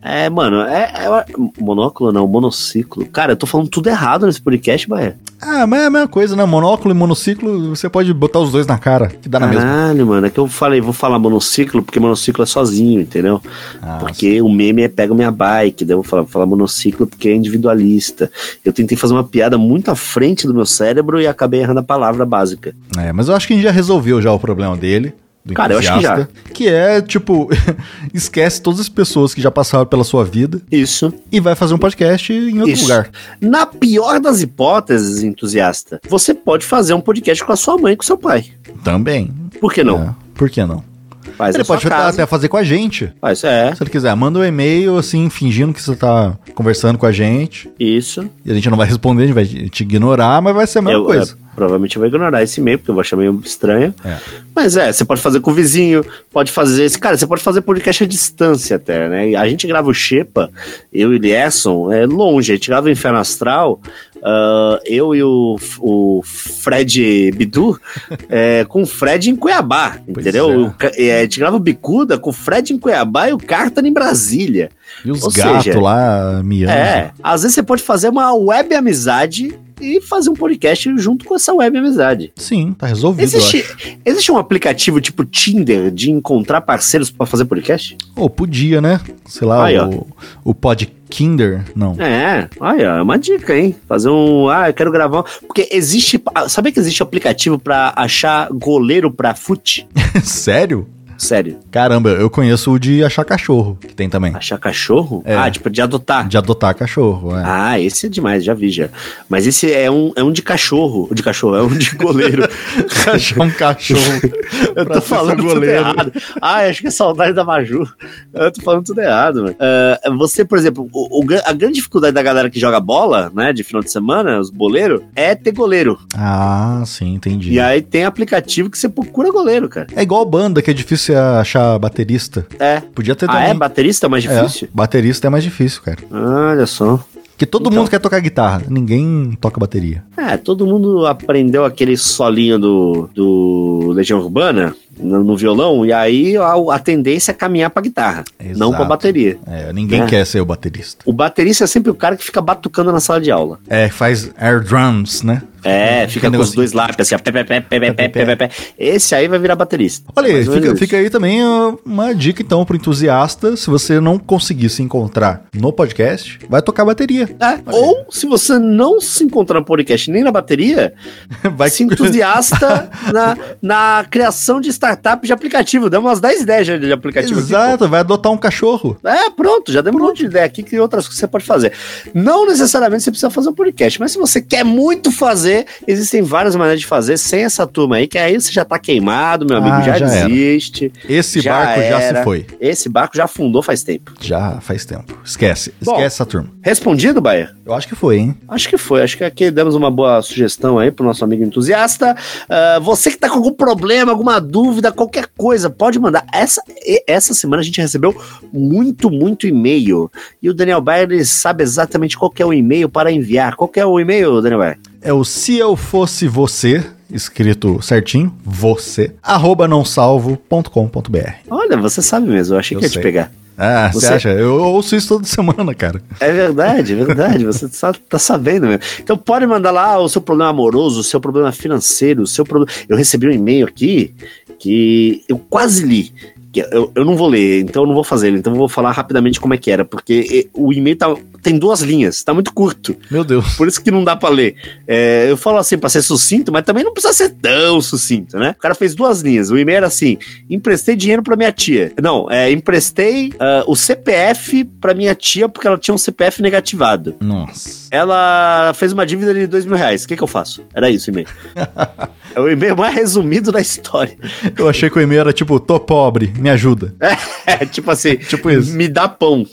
É, 0.02 0.30
mano, 0.30 0.62
é, 0.62 0.92
é- 0.96 1.26
Monóculo 1.60 2.12
não, 2.12 2.28
monociclo. 2.28 3.06
Cara, 3.08 3.32
eu 3.32 3.38
tô 3.38 3.46
falando 3.46 3.70
tudo 3.70 3.88
errado 3.88 4.26
nesse 4.26 4.42
podcast, 4.42 4.88
Baé. 4.88 5.16
Ah, 5.42 5.66
mas 5.66 5.82
é 5.82 5.86
a 5.88 5.90
mesma 5.90 6.08
coisa, 6.08 6.36
né? 6.36 6.46
Monóculo 6.46 6.94
e 6.94 6.98
monociclo, 6.98 7.76
você 7.76 7.90
pode 7.90 8.14
botar 8.14 8.40
os 8.40 8.52
dois 8.52 8.68
na 8.68 8.78
cara, 8.78 9.08
que 9.08 9.28
dá 9.28 9.40
na 9.40 9.48
mesma. 9.48 9.62
Caralho, 9.64 10.08
mano. 10.08 10.28
É 10.28 10.30
que 10.30 10.40
eu 10.40 10.48
falei, 10.48 10.80
vou 10.80 10.94
falar 10.94 11.18
monociclo, 11.18 11.82
porque 11.82 12.00
monociclo 12.00 12.44
é 12.44 12.46
sozinho, 12.46 13.02
entendeu? 13.02 13.42
Ah, 13.82 13.98
porque 14.00 14.40
o 14.42 14.50
meme 14.50 14.84
é 14.84 14.88
pega 14.88 15.16
minha 15.16 15.32
bike, 15.32 15.84
daí 15.84 15.94
eu 15.94 16.02
vou 16.02 16.04
falar, 16.04 16.22
vou 16.22 16.32
falar 16.32 16.46
monociclo 16.46 17.08
porque 17.08 17.30
é 17.30 17.36
individualista. 17.36 18.32
Eu 18.64 18.72
tentei 18.72 18.96
fazer 18.96 19.14
uma 19.14 19.24
piada 19.24 19.58
muito 19.58 19.90
à 19.90 19.96
frente 19.96 20.46
do 20.46 20.54
meu 20.54 20.66
cérebro 20.66 21.20
e 21.20 21.26
acabei 21.26 21.62
errando 21.62 21.80
a 21.80 21.84
palavra 21.84 22.26
básica. 22.26 22.76
É, 22.98 23.12
mas 23.12 23.28
eu 23.28 23.36
acho 23.36 23.48
que 23.48 23.54
a 23.54 23.56
gente 23.56 23.66
já 23.66 23.72
resolveu 23.72 24.22
já 24.22 24.32
o 24.32 24.40
problema 24.40 24.78
dele. 24.78 25.14
Do 25.44 25.54
Cara, 25.56 25.74
eu 25.74 25.80
acho 25.80 25.88
que 25.88 25.94
entusiasta, 25.94 26.30
Que 26.54 26.68
é, 26.68 27.02
tipo, 27.02 27.50
esquece 28.14 28.62
todas 28.62 28.80
as 28.80 28.90
pessoas 28.90 29.34
que 29.34 29.42
já 29.42 29.50
passaram 29.50 29.86
pela 29.86 30.04
sua 30.04 30.24
vida 30.24 30.62
Isso. 30.72 31.12
e 31.32 31.40
vai 31.40 31.56
fazer 31.56 31.74
um 31.74 31.80
podcast 31.80 32.32
em 32.32 32.60
outro 32.60 32.74
Isso. 32.74 32.84
lugar. 32.84 33.10
Na 33.40 33.66
pior 33.66 34.20
das 34.20 34.42
hipóteses, 34.42 35.24
entusiasta, 35.24 36.00
você 36.08 36.34
pode 36.34 36.66
fazer 36.66 36.94
um 36.94 37.02
podcast 37.02 37.44
com 37.44 37.52
a 37.52 37.56
sua 37.56 37.78
mãe 37.78 37.94
e 37.94 37.98
com 37.98 38.04
seu 38.04 38.18
pai. 38.18 38.46
Também. 38.84 39.34
Por 39.60 39.74
que 39.74 39.84
não? 39.84 40.02
É, 40.04 40.16
por 40.36 40.50
que 40.50 40.64
não? 40.64 40.91
Faz 41.38 41.56
ele 41.56 41.64
sua 41.64 41.76
pode 41.76 41.88
casa. 41.88 42.10
até 42.10 42.26
fazer 42.26 42.48
com 42.48 42.58
a 42.58 42.64
gente. 42.64 43.12
Faz, 43.22 43.44
é, 43.44 43.74
Se 43.76 43.84
ele 43.84 43.90
quiser, 43.90 44.16
manda 44.16 44.40
um 44.40 44.44
e-mail, 44.44 44.98
assim, 44.98 45.30
fingindo 45.30 45.74
que 45.74 45.82
você 45.82 45.96
tá 45.96 46.38
conversando 46.56 46.98
com 46.98 47.06
a 47.06 47.12
gente. 47.12 47.70
isso. 47.80 48.30
E 48.46 48.52
a 48.52 48.54
gente 48.54 48.70
não 48.70 48.78
vai 48.78 48.88
responder, 48.88 49.24
a 49.24 49.26
gente 49.28 49.36
vai 49.36 49.46
te 49.46 49.82
ignorar, 49.84 50.42
mas 50.42 50.54
vai 50.56 50.68
ser 50.68 50.80
a 50.80 50.82
mesma 50.82 51.00
Eu- 51.00 51.06
coisa. 51.06 51.34
é, 51.38 51.52
Provavelmente 51.54 51.98
eu 51.98 52.00
vou 52.00 52.08
ignorar 52.08 52.42
esse 52.42 52.62
e-mail, 52.62 52.78
porque 52.80 52.90
eu 52.92 52.96
vou 52.96 53.02
achar 53.02 53.18
meio 53.18 53.42
estranho. 53.44 53.94
É. 54.06 54.16
Mas 54.56 54.78
é, 54.78 54.90
você 54.92 55.04
pode 55.04 55.20
fazer 55.22 55.42
com 55.42 55.52
o 55.52 55.54
vizinho, 55.54 56.04
pode 56.32 56.50
fazer. 56.50 56.90
Cara, 56.98 57.18
você 57.18 57.28
pode 57.28 57.44
fazer 57.44 57.60
podcast 57.60 58.06
à 58.06 58.08
distância 58.08 58.78
até, 58.78 59.10
né? 59.10 59.36
A 59.36 59.48
gente 59.50 59.68
grava 59.68 59.90
o 59.90 59.94
Shepa, 59.94 60.50
eu 60.94 61.12
e 61.12 61.18
o 61.18 61.20
Lierson, 61.20 61.92
é 61.92 62.06
longe, 62.06 62.54
a 62.54 62.56
gente 62.56 62.70
grava 62.70 62.88
o 62.88 62.90
Inferno 62.90 63.18
Astral. 63.20 63.82
Ah, 64.24 64.80
eu 64.86 65.16
e 65.16 65.24
o, 65.24 65.58
o 65.80 66.22
Fred 66.24 67.32
Bidu 67.32 67.80
é, 68.30 68.66
com 68.66 68.84
o 68.84 68.86
Fred 68.86 69.30
em 69.30 69.36
Cuiabá, 69.36 69.98
Pois 70.06 70.26
entendeu? 70.26 70.52
é. 70.52 70.58
O 70.58 70.76
é, 70.98 71.20
a 71.20 71.22
gente 71.24 71.40
grava 71.40 71.56
o 71.56 71.60
Bicuda 71.60 72.18
com 72.18 72.30
o 72.30 72.34
Fred 72.34 72.74
em 72.74 72.78
Cuiabá 72.80 73.30
e 73.30 73.34
o 73.34 73.38
Cartan 73.38 73.88
em 73.88 73.94
Brasília. 73.94 74.70
E 75.04 75.12
os 75.12 75.26
gatos 75.34 75.76
lá 75.76 76.42
miando. 76.44 76.72
É, 76.74 77.12
às 77.24 77.42
vezes 77.42 77.56
você 77.56 77.64
pode 77.64 77.82
fazer 77.82 78.10
uma 78.10 78.34
web 78.34 78.74
amizade 78.76 79.58
e 79.82 80.00
fazer 80.02 80.30
um 80.30 80.34
podcast 80.36 80.90
junto 80.98 81.26
com 81.26 81.36
essa 81.36 81.54
web 81.54 81.78
amizade. 81.78 82.32
Sim, 82.36 82.74
tá 82.74 82.88
resolvido, 82.88 83.24
Existe, 83.24 83.66
existe 84.06 84.32
um 84.32 84.38
aplicativo 84.38 85.02
tipo 85.02 85.26
Tinder 85.26 85.92
de 85.92 86.12
encontrar 86.12 86.62
parceiros 86.62 87.10
pra 87.10 87.26
fazer 87.26 87.46
podcast? 87.46 87.98
Ou 88.16 88.30
podia, 88.30 88.80
né? 88.82 89.00
Sei 89.26 89.48
lá, 89.48 89.66
Aí, 89.66 89.78
o, 89.80 90.06
o 90.44 90.54
Podkinder, 90.54 91.64
não. 91.76 91.96
É, 92.00 92.48
olha, 92.60 92.84
é 92.84 93.02
uma 93.02 93.18
dica, 93.18 93.56
hein? 93.58 93.76
Fazer 93.88 94.10
um. 94.10 94.48
Ah, 94.50 94.70
eu 94.70 94.74
quero 94.74 94.92
gravar. 94.92 95.20
um- 95.22 95.46
Porque 95.48 95.68
existe. 95.72 96.22
Sabia 96.48 96.72
que 96.72 96.80
existe 96.80 97.02
aplicativo 97.04 97.58
pra 97.60 97.94
achar 97.96 98.50
goleiro 98.52 99.12
pra 99.12 99.34
fute? 99.36 99.88
Sério? 100.24 100.88
Sério. 101.22 101.60
Caramba, 101.70 102.10
eu 102.10 102.30
conheço 102.30 102.72
o 102.72 102.80
de 102.80 103.04
achar 103.04 103.24
cachorro, 103.24 103.78
que 103.80 103.94
tem 103.94 104.10
também. 104.10 104.34
Achar 104.36 104.58
cachorro? 104.58 105.22
É. 105.26 105.36
Ah, 105.36 105.52
tipo, 105.52 105.70
de 105.70 105.82
adotar. 105.82 106.28
De 106.28 106.38
adotar 106.38 106.74
cachorro, 106.76 107.38
é. 107.38 107.44
Ah, 107.46 107.80
esse 107.80 108.08
é 108.08 108.10
demais, 108.10 108.44
já 108.44 108.54
vi 108.56 108.72
já. 108.72 108.90
Mas 109.30 109.46
esse 109.46 109.72
é 109.72 109.90
um, 109.92 110.12
é 110.16 110.24
um 110.24 110.32
de 110.32 110.42
cachorro. 110.42 111.08
De 111.14 111.22
cachorro, 111.22 111.56
é 111.56 111.62
um 111.64 111.68
de 111.78 111.92
goleiro. 111.96 112.48
Achar 113.14 113.40
um 113.42 113.52
cachorro. 113.52 114.02
Eu 114.76 114.86
tô 114.86 115.02
falando 115.02 115.44
goleiro. 115.44 115.76
errado. 115.78 116.12
Ah, 116.42 116.62
acho 116.68 116.82
que 116.82 116.88
é 116.88 116.92
saudade 116.92 117.34
da 117.34 117.44
Maju. 117.44 117.88
Eu 118.34 118.52
tô 118.52 118.62
falando 118.62 118.86
tudo 118.86 119.02
errado, 119.02 119.44
mano. 119.44 119.56
Ah, 119.60 120.00
você, 120.18 120.44
por 120.44 120.58
exemplo, 120.58 120.90
o- 120.92 121.22
o 121.24 121.28
a 121.46 121.54
grande 121.54 121.76
dificuldade 121.76 122.14
da 122.14 122.24
galera 122.24 122.50
que 122.50 122.60
joga 122.60 122.80
bola, 122.80 123.32
né, 123.34 123.54
de 123.54 123.64
final 123.64 123.82
de 123.84 123.92
semana, 123.92 124.40
os 124.40 124.50
boleiros, 124.50 125.02
é 125.16 125.36
ter 125.36 125.52
goleiro. 125.52 126.00
Ah, 126.16 126.82
sim, 126.86 127.14
entendi. 127.14 127.52
E 127.54 127.60
aí 127.60 127.82
tem 127.82 128.06
aplicativo 128.06 128.70
que 128.70 128.78
você 128.78 128.90
procura 128.90 129.32
goleiro, 129.32 129.70
cara. 129.70 129.88
É 129.96 130.02
igual 130.02 130.26
banda, 130.26 130.62
que 130.62 130.72
é 130.72 130.74
difícil 130.74 131.11
achar 131.16 131.78
baterista. 131.80 132.46
É. 132.60 132.80
Podia 132.82 133.16
ter 133.16 133.26
Ah, 133.30 133.34
também. 133.34 133.50
é? 133.50 133.54
Baterista 133.54 134.06
é 134.06 134.10
mais 134.10 134.26
É, 134.26 134.42
difícil? 134.44 134.68
baterista 134.74 135.28
é 135.28 135.30
mais 135.30 135.44
difícil, 135.44 135.82
cara. 135.82 135.98
Olha 136.12 136.66
só. 136.66 137.00
Porque 137.32 137.46
todo 137.46 137.68
Então. 137.70 137.80
mundo 137.80 137.90
quer 137.90 138.00
tocar 138.00 138.20
guitarra, 138.20 138.62
ninguém 138.70 139.36
toca 139.42 139.60
bateria. 139.60 140.04
É, 140.16 140.38
todo 140.38 140.66
mundo 140.68 141.08
aprendeu 141.08 141.66
aquele 141.66 141.98
solinho 141.98 142.60
do, 142.60 143.10
do 143.16 143.92
Legião 143.96 144.20
Urbana 144.20 144.76
no, 145.02 145.24
no 145.24 145.36
violão, 145.36 145.86
e 145.86 145.92
aí 145.92 146.38
a, 146.38 146.54
a 146.72 146.80
tendência 146.80 147.32
é 147.32 147.34
caminhar 147.34 147.70
pra 147.70 147.82
guitarra, 147.82 148.24
Exato. 148.40 148.60
não 148.60 148.72
pra 148.72 148.86
bateria. 148.86 149.38
É, 149.48 149.74
ninguém 149.74 150.02
né? 150.02 150.08
quer 150.08 150.26
ser 150.26 150.42
o 150.42 150.46
baterista. 150.46 151.04
O 151.06 151.14
baterista 151.14 151.64
é 151.64 151.68
sempre 151.68 151.92
o 151.92 151.96
cara 151.96 152.16
que 152.16 152.24
fica 152.24 152.42
batucando 152.42 152.92
na 152.92 153.00
sala 153.00 153.20
de 153.20 153.32
aula. 153.32 153.60
É, 153.68 153.90
faz 153.90 154.32
air 154.38 154.64
drums, 154.64 155.24
né? 155.24 155.42
É, 155.64 156.08
fica 156.08 156.30
com 156.30 156.38
os 156.38 156.54
dois 156.54 156.74
lápis 156.74 157.02
assim, 157.02 157.16
ó. 157.16 157.20
Pé, 157.20 157.32
pé, 157.32 157.44
pé, 157.44 157.62
pé, 157.62 157.94
pé, 157.94 158.10
pé, 158.10 158.36
pé, 158.36 158.50
Esse 158.78 159.14
aí 159.14 159.28
vai 159.28 159.38
virar 159.38 159.56
baterista. 159.56 160.12
Olha 160.16 160.28
aí, 160.28 160.44
fica, 160.44 160.76
fica, 160.76 160.98
aí 160.98 161.10
também 161.10 161.42
uma 161.86 162.14
dica 162.16 162.42
então 162.42 162.66
pro 162.66 162.76
entusiasta, 162.76 163.56
se 163.56 163.70
você 163.70 164.00
não 164.00 164.18
conseguir 164.18 164.70
se 164.70 164.82
encontrar 164.82 165.46
no 165.54 165.72
podcast, 165.72 166.40
vai 166.50 166.62
tocar 166.62 166.86
bateria. 166.86 167.30
É. 167.40 167.60
Ou 167.72 168.08
se 168.10 168.26
você 168.26 168.58
não 168.58 169.00
se 169.00 169.24
encontrar 169.24 169.60
no 169.60 169.66
podcast 169.66 170.10
nem 170.10 170.24
na 170.24 170.32
bateria, 170.32 170.94
vai 171.56 171.70
se 171.70 171.84
entusiasta 171.84 172.90
na, 173.14 173.38
na 173.62 174.06
criação 174.10 174.60
de 174.60 174.72
Star 174.74 174.91
startup 174.92 175.26
de 175.26 175.34
aplicativo. 175.34 175.90
Deu 175.90 176.00
umas 176.02 176.20
10 176.20 176.42
ideias 176.42 176.68
já 176.68 176.78
de 176.78 176.92
aplicativo. 176.92 177.40
aqui. 177.40 177.50
Exato, 177.50 177.88
vai 177.88 178.00
adotar 178.02 178.32
um 178.32 178.38
cachorro. 178.38 178.98
É, 179.04 179.30
pronto, 179.30 179.72
já 179.72 179.82
deu 179.82 179.94
um 179.94 180.00
monte 180.00 180.20
de 180.20 180.26
ideia 180.26 180.46
aqui 180.46 180.64
que 180.64 180.80
outras 180.80 181.06
coisas 181.06 181.20
você 181.20 181.28
pode 181.28 181.46
fazer. 181.46 181.74
Não 182.14 182.46
necessariamente 182.46 183.04
você 183.04 183.12
precisa 183.12 183.30
fazer 183.30 183.50
um 183.50 183.54
podcast, 183.54 184.00
mas 184.00 184.12
se 184.12 184.18
você 184.18 184.42
quer 184.42 184.64
muito 184.64 185.12
fazer, 185.12 185.66
existem 185.88 186.22
várias 186.22 186.56
maneiras 186.56 186.80
de 186.82 186.88
fazer 186.88 187.18
sem 187.18 187.44
essa 187.44 187.66
turma 187.66 187.98
aí, 187.98 188.08
que 188.08 188.18
aí 188.18 188.40
você 188.40 188.52
já 188.52 188.66
tá 188.66 188.78
queimado, 188.80 189.46
meu 189.46 189.58
amigo, 189.58 189.76
Ah, 189.76 189.82
já, 189.82 189.98
já 189.98 190.06
era. 190.14 190.28
desiste. 190.30 190.92
Esse 191.08 191.40
Já 191.42 191.54
barco 191.54 191.80
já 191.82 192.00
era. 192.02 192.18
se 192.20 192.24
foi. 192.24 192.46
Esse 192.60 192.90
barco 192.90 193.16
já 193.16 193.26
afundou 193.26 193.62
faz 193.64 193.84
tempo. 193.84 194.14
Já 194.20 194.60
faz 194.62 194.86
tempo. 194.86 195.18
Esquece. 195.24 195.74
Bom. 195.82 195.92
Esquece 195.94 196.06
essa 196.16 196.26
turma. 196.26 196.50
Respondido, 196.62 197.22
Baia? 197.22 197.52
Eu 197.66 197.74
acho 197.74 197.88
que 197.88 197.96
foi, 197.96 198.18
hein? 198.18 198.36
Acho 198.48 198.68
que 198.70 198.78
foi. 198.78 199.02
Acho 199.02 199.18
que 199.18 199.24
aqui 199.24 199.50
demos 199.52 199.76
uma 199.76 199.90
boa 199.90 200.22
sugestão 200.22 200.78
aí 200.78 200.92
pro 200.92 201.06
nosso 201.06 201.24
amigo 201.24 201.44
entusiasta. 201.44 202.16
Ah, 202.50 202.80
você 202.82 203.10
que 203.12 203.18
tá 203.18 203.30
com 203.30 203.36
algum 203.38 203.54
problema, 203.54 204.12
alguma 204.12 204.40
dúvida, 204.40 204.71
qualquer 204.92 205.28
coisa, 205.38 205.70
pode 205.70 206.00
mandar. 206.00 206.26
Essa, 206.32 206.62
essa 207.08 207.34
semana 207.34 207.62
a 207.62 207.66
gente 207.66 207.82
recebeu 207.82 208.16
muito, 208.52 209.10
muito 209.10 209.48
e-mail. 209.48 210.12
E 210.42 210.50
o 210.50 210.54
Daniel 210.54 210.82
Bayer 210.82 211.26
sabe 211.26 211.64
exatamente 211.64 212.18
qual 212.18 212.32
é 212.38 212.46
o 212.46 212.54
e-mail 212.54 212.90
para 212.90 213.12
enviar. 213.12 213.56
Qual 213.56 213.68
que 213.68 213.80
é 213.80 213.86
o 213.86 214.00
e-mail, 214.00 214.42
Daniel 214.42 214.60
Bayer? 214.60 214.80
É 215.02 215.12
o 215.12 215.24
se 215.24 215.58
eu 215.58 215.76
fosse 215.76 216.28
você, 216.28 216.84
escrito 217.10 217.82
certinho, 217.82 218.34
você, 218.44 219.12
arroba 219.22 219.68
não 219.68 219.84
salvo.com.br. 219.84 221.32
Olha, 221.50 221.78
você 221.78 222.02
sabe 222.02 222.28
mesmo. 222.28 222.56
Eu 222.56 222.60
achei 222.60 222.76
Eu 222.76 222.80
que 222.80 222.86
ia 222.86 222.90
te 222.90 222.94
sei. 222.94 223.02
pegar. 223.04 223.32
Ah, 223.58 223.92
você 223.94 224.14
acha? 224.14 224.30
Eu 224.30 224.56
ouço 224.56 224.96
isso 224.96 225.08
toda 225.10 225.26
semana, 225.26 225.74
cara. 225.76 226.02
É 226.20 226.32
verdade, 226.32 226.94
é 226.94 226.96
verdade. 226.96 227.46
Você 227.46 227.68
tá, 227.68 227.94
tá 227.94 228.20
sabendo 228.20 228.68
mesmo. 228.68 228.82
Então 229.00 229.18
pode 229.18 229.46
mandar 229.46 229.72
lá 229.72 230.00
o 230.00 230.10
seu 230.10 230.22
problema 230.22 230.50
amoroso, 230.50 231.02
o 231.02 231.04
seu 231.04 231.20
problema 231.20 231.52
financeiro, 231.52 232.24
o 232.24 232.28
seu 232.28 232.46
problema. 232.46 232.72
Eu 232.88 232.98
recebi 232.98 233.28
um 233.28 233.32
e-mail 233.32 233.68
aqui 233.68 234.14
que 234.60 235.24
eu 235.28 235.38
quase 235.38 235.86
li. 235.86 236.14
Eu, 236.54 236.92
eu 236.94 237.06
não 237.06 237.16
vou 237.16 237.30
ler, 237.30 237.62
então 237.62 237.84
eu 237.84 237.88
não 237.88 237.94
vou 237.94 238.04
fazer 238.04 238.28
ele. 238.28 238.40
Então 238.40 238.54
eu 238.54 238.58
vou 238.58 238.68
falar 238.68 238.92
rapidamente 238.92 239.40
como 239.40 239.54
é 239.54 239.58
que 239.58 239.72
era, 239.72 239.86
porque 239.86 240.50
o 240.54 240.74
e-mail 240.74 240.98
tá, 240.98 241.16
tem 241.42 241.58
duas 241.58 241.82
linhas, 241.82 242.24
tá 242.24 242.34
muito 242.34 242.54
curto. 242.54 242.96
Meu 243.10 243.24
Deus. 243.24 243.56
Por 243.56 243.68
isso 243.68 243.82
que 243.82 243.92
não 243.92 244.04
dá 244.04 244.16
pra 244.16 244.30
ler. 244.30 244.56
É, 244.88 245.28
eu 245.30 245.38
falo 245.38 245.58
assim 245.58 245.78
pra 245.78 245.90
ser 245.90 246.02
sucinto, 246.02 246.52
mas 246.52 246.64
também 246.64 246.84
não 246.84 246.94
precisa 246.94 247.14
ser 247.14 247.30
tão 247.30 247.82
sucinto, 247.82 248.38
né? 248.38 248.56
O 248.58 248.62
cara 248.62 248.76
fez 248.76 248.94
duas 248.96 249.22
linhas. 249.22 249.50
O 249.50 249.58
e-mail 249.58 249.78
era 249.78 249.88
assim: 249.88 250.18
emprestei 250.50 250.96
dinheiro 250.96 251.24
pra 251.24 251.36
minha 251.36 251.52
tia. 251.52 251.92
Não, 252.02 252.30
é, 252.30 252.52
emprestei 252.52 253.34
ah, 253.40 253.64
o 253.68 253.76
CPF 253.76 254.64
pra 254.80 254.94
minha 254.94 255.16
tia 255.16 255.50
porque 255.50 255.68
ela 255.68 255.78
tinha 255.78 255.96
um 255.96 255.98
CPF 255.98 256.42
negativado. 256.42 257.16
Nossa. 257.20 257.88
Ela 257.92 258.74
fez 258.76 258.94
uma 258.94 259.06
dívida 259.06 259.34
de 259.34 259.48
dois 259.48 259.66
mil 259.66 259.76
reais. 259.76 260.04
O 260.04 260.08
que, 260.08 260.16
que 260.16 260.24
eu 260.24 260.28
faço? 260.28 260.64
Era 260.74 260.90
isso 260.90 261.10
o 261.10 261.14
e-mail. 261.14 261.28
é 262.36 262.40
o 262.40 262.50
e-mail 262.50 262.76
mais 262.78 262.96
resumido 262.96 263.52
da 263.52 263.60
história. 263.60 264.18
Eu 264.58 264.70
achei 264.70 264.90
que 264.90 264.98
o 264.98 265.02
e-mail 265.02 265.22
era 265.22 265.34
tipo, 265.34 265.60
tô 265.60 265.80
pobre, 265.80 266.34
me 266.38 266.50
ajuda. 266.50 266.94
É 267.46 267.66
tipo 267.66 267.92
assim: 267.92 268.16
Tipo 268.30 268.50
isso. 268.50 268.74
me 268.74 268.88
dá 268.88 269.10
pão. 269.10 269.46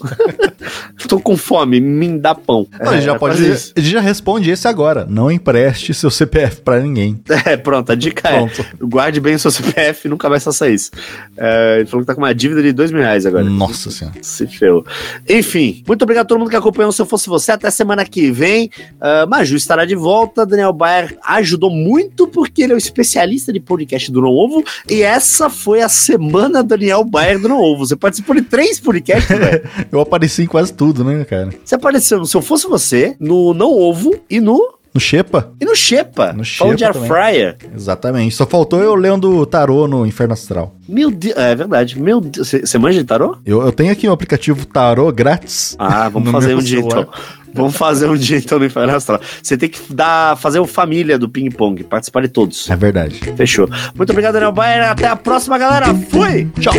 Tô 1.07 1.19
com 1.19 1.35
fome, 1.35 1.78
me 1.79 2.17
dá 2.17 2.33
pão. 2.35 2.67
Não, 2.79 2.93
ele 2.93 3.01
já 3.01 3.13
é, 3.13 3.17
pode. 3.17 3.35
quase 3.37 3.51
isso. 3.51 3.73
Ele 3.75 3.89
já 3.89 3.99
responde 3.99 4.49
esse 4.49 4.67
agora. 4.67 5.05
Não 5.09 5.31
empreste 5.31 5.93
seu 5.93 6.09
CPF 6.09 6.61
pra 6.61 6.79
ninguém. 6.79 7.19
É, 7.45 7.55
pronto, 7.57 7.91
a 7.91 7.95
dica 7.95 8.29
Pronto. 8.29 8.61
é: 8.61 8.65
guarde 8.85 9.19
bem 9.19 9.35
o 9.35 9.39
seu 9.39 9.49
CPF 9.49 10.07
e 10.07 10.09
nunca 10.09 10.29
mais 10.29 10.43
faça 10.43 10.69
isso. 10.69 10.91
É, 11.37 11.77
ele 11.79 11.85
falou 11.85 12.01
que 12.01 12.07
tá 12.07 12.13
com 12.13 12.21
uma 12.21 12.35
dívida 12.35 12.61
de 12.61 12.71
dois 12.73 12.91
mil 12.91 13.01
reais 13.01 13.25
agora. 13.25 13.43
Nossa 13.43 13.89
senhora. 13.89 14.17
Se 14.21 14.45
ferrou. 14.45 14.85
Enfim, 15.27 15.83
muito 15.87 16.03
obrigado 16.03 16.25
a 16.25 16.27
todo 16.27 16.37
mundo 16.37 16.49
que 16.49 16.55
acompanhou. 16.55 16.91
Se 16.91 17.01
eu 17.01 17.05
fosse 17.05 17.27
você, 17.27 17.51
até 17.53 17.71
semana 17.71 18.05
que 18.05 18.29
vem. 18.29 18.69
Ah, 18.99 19.25
Maju 19.25 19.55
estará 19.55 19.85
de 19.85 19.95
volta. 19.95 20.45
Daniel 20.45 20.73
Bayer 20.73 21.17
ajudou 21.25 21.69
muito 21.71 22.27
porque 22.27 22.63
ele 22.63 22.73
é 22.73 22.75
o 22.75 22.77
especialista 22.77 23.53
de 23.53 23.59
podcast 23.59 24.11
do 24.11 24.21
Não 24.21 24.29
Ovo. 24.29 24.63
E 24.89 25.01
essa 25.01 25.49
foi 25.49 25.81
a 25.81 25.89
semana 25.89 26.61
Daniel 26.63 27.03
Bayer 27.03 27.39
do 27.39 27.47
Não 27.47 27.59
Ovo. 27.61 27.85
Você 27.85 27.95
participou 27.95 28.35
de 28.35 28.41
três 28.41 28.79
podcasts, 28.79 29.37
velho. 29.37 29.61
Eu 29.91 30.01
apareci 30.01 30.43
em 30.43 30.47
quase 30.47 30.73
tudo, 30.73 31.03
né, 31.03 31.23
cara? 31.25 31.49
Você 31.69 31.75
apareceu 31.75 32.17
no 32.17 32.25
Se 32.25 32.35
Eu 32.35 32.41
Fosse 32.41 32.67
Você, 32.67 33.15
no 33.19 33.53
Não 33.53 33.71
Ovo 33.71 34.15
e 34.27 34.41
no, 34.41 34.73
No 34.91 34.99
Xepa? 34.99 35.51
e 35.61 35.65
no 35.65 35.75
Xepa. 35.75 36.33
No 36.33 36.41
de 36.41 36.49
Xepa 36.49 36.93
também. 36.93 37.07
Fryer. 37.07 37.57
Exatamente. 37.75 38.33
Só 38.35 38.47
faltou 38.47 38.81
eu 38.81 38.95
lendo 38.95 39.45
tarô 39.45 39.87
no 39.87 40.03
Inferno 40.03 40.33
Astral. 40.33 40.73
Meu 40.87 41.11
Deus, 41.11 41.37
é 41.37 41.53
verdade. 41.53 42.01
Meu 42.01 42.19
Deus, 42.21 42.49
você 42.49 42.77
manja 42.79 42.97
de 42.99 43.05
tarô? 43.05 43.37
Eu, 43.45 43.61
eu 43.61 43.71
tenho 43.71 43.91
aqui 43.91 44.09
um 44.09 44.11
aplicativo 44.11 44.65
tarô 44.65 45.11
grátis. 45.11 45.75
Ah, 45.77 46.09
vamos 46.09 46.31
fazer 46.33 46.55
um 46.55 46.59
dia 46.59 46.79
então. 46.79 47.07
Vamos 47.53 47.77
fazer 47.77 48.09
um 48.09 48.17
dia 48.17 48.37
então 48.39 48.57
no 48.57 48.65
Inferno 48.65 48.95
Astral. 48.95 49.21
Você 49.43 49.55
tem 49.55 49.69
que 49.69 49.93
dar, 49.93 50.39
fazer 50.39 50.57
o 50.57 50.65
família 50.65 51.19
do 51.19 51.29
ping 51.29 51.51
pong, 51.51 51.83
participar 51.83 52.23
de 52.23 52.29
todos. 52.29 52.67
É 52.67 52.75
verdade. 52.75 53.19
Fechou. 53.37 53.69
Muito 53.93 54.09
obrigado, 54.09 54.33
Daniel 54.33 54.51
Bayer. 54.51 54.89
Até 54.89 55.05
a 55.05 55.15
próxima, 55.15 55.55
galera. 55.59 55.93
Fui! 55.93 56.49
Tchau. 56.59 56.73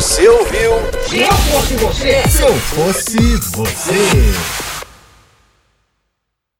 Você 0.00 0.26
ouviu? 0.30 0.72
Se 1.06 1.20
eu 1.20 1.30
fosse 1.30 1.74
você, 1.74 2.22
Se 2.26 2.42
eu 2.42 2.54
fosse 2.54 3.18
você. 3.54 4.59